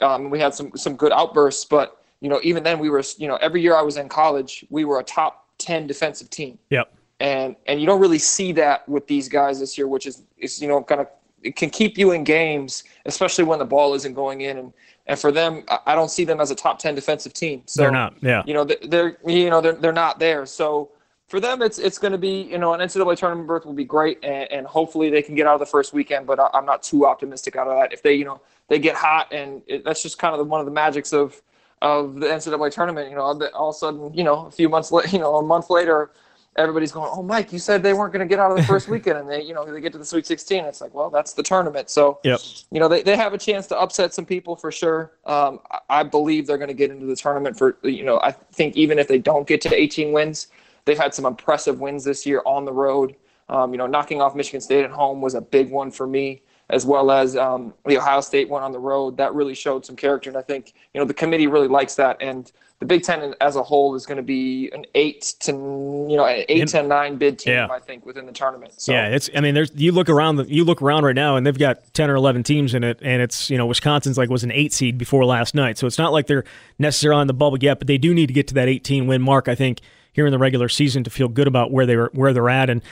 [0.00, 3.28] Um, we had some some good outbursts, but you know, even then we were, you
[3.28, 6.58] know, every year I was in college, we were a top 10 defensive team.
[6.70, 6.90] Yep.
[7.20, 10.62] and and you don't really see that with these guys this year, which is is
[10.62, 11.08] you know kind of
[11.42, 14.58] it can keep you in games, especially when the ball isn't going in.
[14.58, 14.72] And
[15.06, 17.62] and for them, I don't see them as a top ten defensive team.
[17.66, 18.14] So they're not.
[18.22, 18.42] Yeah.
[18.46, 20.46] You know they're you know they're they're not there.
[20.46, 20.90] So
[21.28, 23.84] for them, it's it's going to be you know an NCAA tournament berth will be
[23.84, 26.26] great, and, and hopefully they can get out of the first weekend.
[26.26, 27.92] But I'm not too optimistic out of that.
[27.92, 30.60] If they you know they get hot, and it, that's just kind of the, one
[30.60, 31.40] of the magics of
[31.80, 33.10] of the NCAA tournament.
[33.10, 35.42] You know, all of a sudden, you know, a few months later, you know, a
[35.42, 36.12] month later,
[36.56, 38.88] everybody's going, "Oh, Mike, you said they weren't going to get out of the first
[38.94, 41.32] weekend, and they, you know, they get to the Sweet 16." It's like, well, that's
[41.32, 41.90] the tournament.
[41.90, 42.40] So, yep.
[42.70, 45.12] you know, they, they have a chance to upset some people for sure.
[45.24, 48.32] Um, I, I believe they're going to get into the tournament for, you know, I
[48.32, 50.48] think even if they don't get to 18 wins,
[50.84, 53.16] they've had some impressive wins this year on the road.
[53.48, 56.42] Um, you know, knocking off Michigan State at home was a big one for me
[56.72, 59.16] as well as um, the Ohio State one on the road.
[59.18, 62.16] That really showed some character, and I think you know the committee really likes that.
[62.20, 62.50] And
[62.82, 66.24] the Big Ten as a whole is going to be an eight to you know
[66.24, 67.68] an eight to nine bid team, yeah.
[67.70, 68.74] I think, within the tournament.
[68.76, 68.92] So.
[68.92, 69.30] Yeah, it's.
[69.36, 71.94] I mean, there's you look around the, you look around right now, and they've got
[71.94, 74.72] ten or eleven teams in it, and it's you know Wisconsin's like was an eight
[74.72, 76.42] seed before last night, so it's not like they're
[76.80, 79.22] necessarily on the bubble yet, but they do need to get to that 18 win
[79.22, 79.78] mark, I think,
[80.12, 82.68] here in the regular season to feel good about where they were where they're at,
[82.68, 82.82] and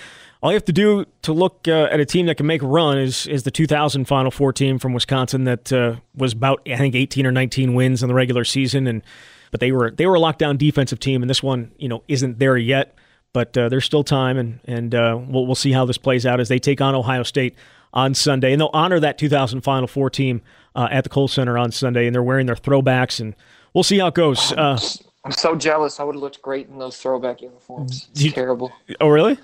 [0.40, 2.66] all you have to do to look uh, at a team that can make a
[2.66, 6.76] run is is the 2000 Final Four team from Wisconsin that uh, was about I
[6.76, 9.02] think 18 or 19 wins in the regular season, and
[9.50, 12.38] but they were they were a lockdown defensive team, and this one you know isn't
[12.38, 12.94] there yet,
[13.32, 16.40] but uh, there's still time, and and uh, we'll we'll see how this plays out
[16.40, 17.54] as they take on Ohio State
[17.92, 20.42] on Sunday, and they'll honor that 2000 Final Four team
[20.74, 23.34] uh, at the Kohl Center on Sunday, and they're wearing their throwbacks, and
[23.74, 24.52] we'll see how it goes.
[24.52, 24.78] Uh,
[25.24, 26.00] I'm so jealous.
[26.00, 28.08] I would have looked great in those throwback uniforms.
[28.12, 28.72] It's you, terrible.
[29.00, 29.38] Oh, really?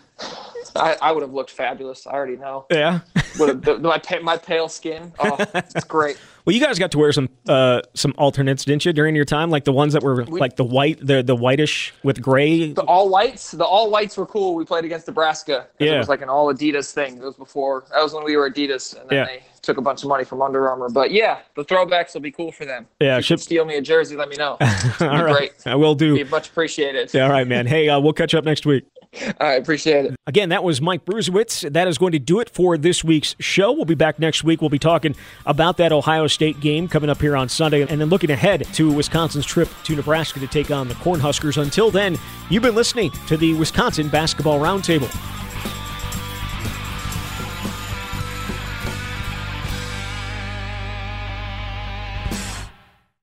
[0.77, 2.07] I, I would have looked fabulous.
[2.07, 2.66] I already know.
[2.70, 3.01] Yeah.
[3.39, 5.12] have, my my pale skin.
[5.18, 6.18] Oh, it's great.
[6.47, 9.51] Well, you guys got to wear some uh, some alternates, didn't you, during your time?
[9.51, 12.72] Like the ones that were we, like the white, the the whitish with gray.
[12.72, 13.51] The all whites.
[13.51, 14.55] The all whites were cool.
[14.55, 15.66] We played against Nebraska.
[15.81, 15.97] Yeah.
[15.97, 17.16] It was like an all Adidas thing.
[17.16, 17.85] It was before.
[17.91, 19.24] That was when we were Adidas, and then yeah.
[19.24, 20.89] they took a bunch of money from Under Armour.
[20.89, 22.87] But yeah, the throwbacks will be cool for them.
[23.01, 23.18] Yeah.
[23.18, 24.16] If steal me a jersey.
[24.16, 24.57] Let me know.
[25.01, 25.37] all right.
[25.37, 25.53] Great.
[25.66, 26.14] I will do.
[26.14, 27.12] Be much appreciated.
[27.12, 27.66] Yeah, all right, man.
[27.66, 28.85] Hey, uh, we'll catch up next week.
[29.41, 30.17] I appreciate it.
[30.27, 31.73] Again, that was Mike Bruesewitz.
[31.73, 33.73] That is going to do it for this week's show.
[33.73, 34.61] We'll be back next week.
[34.61, 35.14] We'll be talking
[35.45, 38.93] about that Ohio State game coming up here on Sunday and then looking ahead to
[38.93, 41.61] Wisconsin's trip to Nebraska to take on the Cornhuskers.
[41.61, 42.17] Until then,
[42.51, 45.11] you've been listening to the Wisconsin Basketball Roundtable.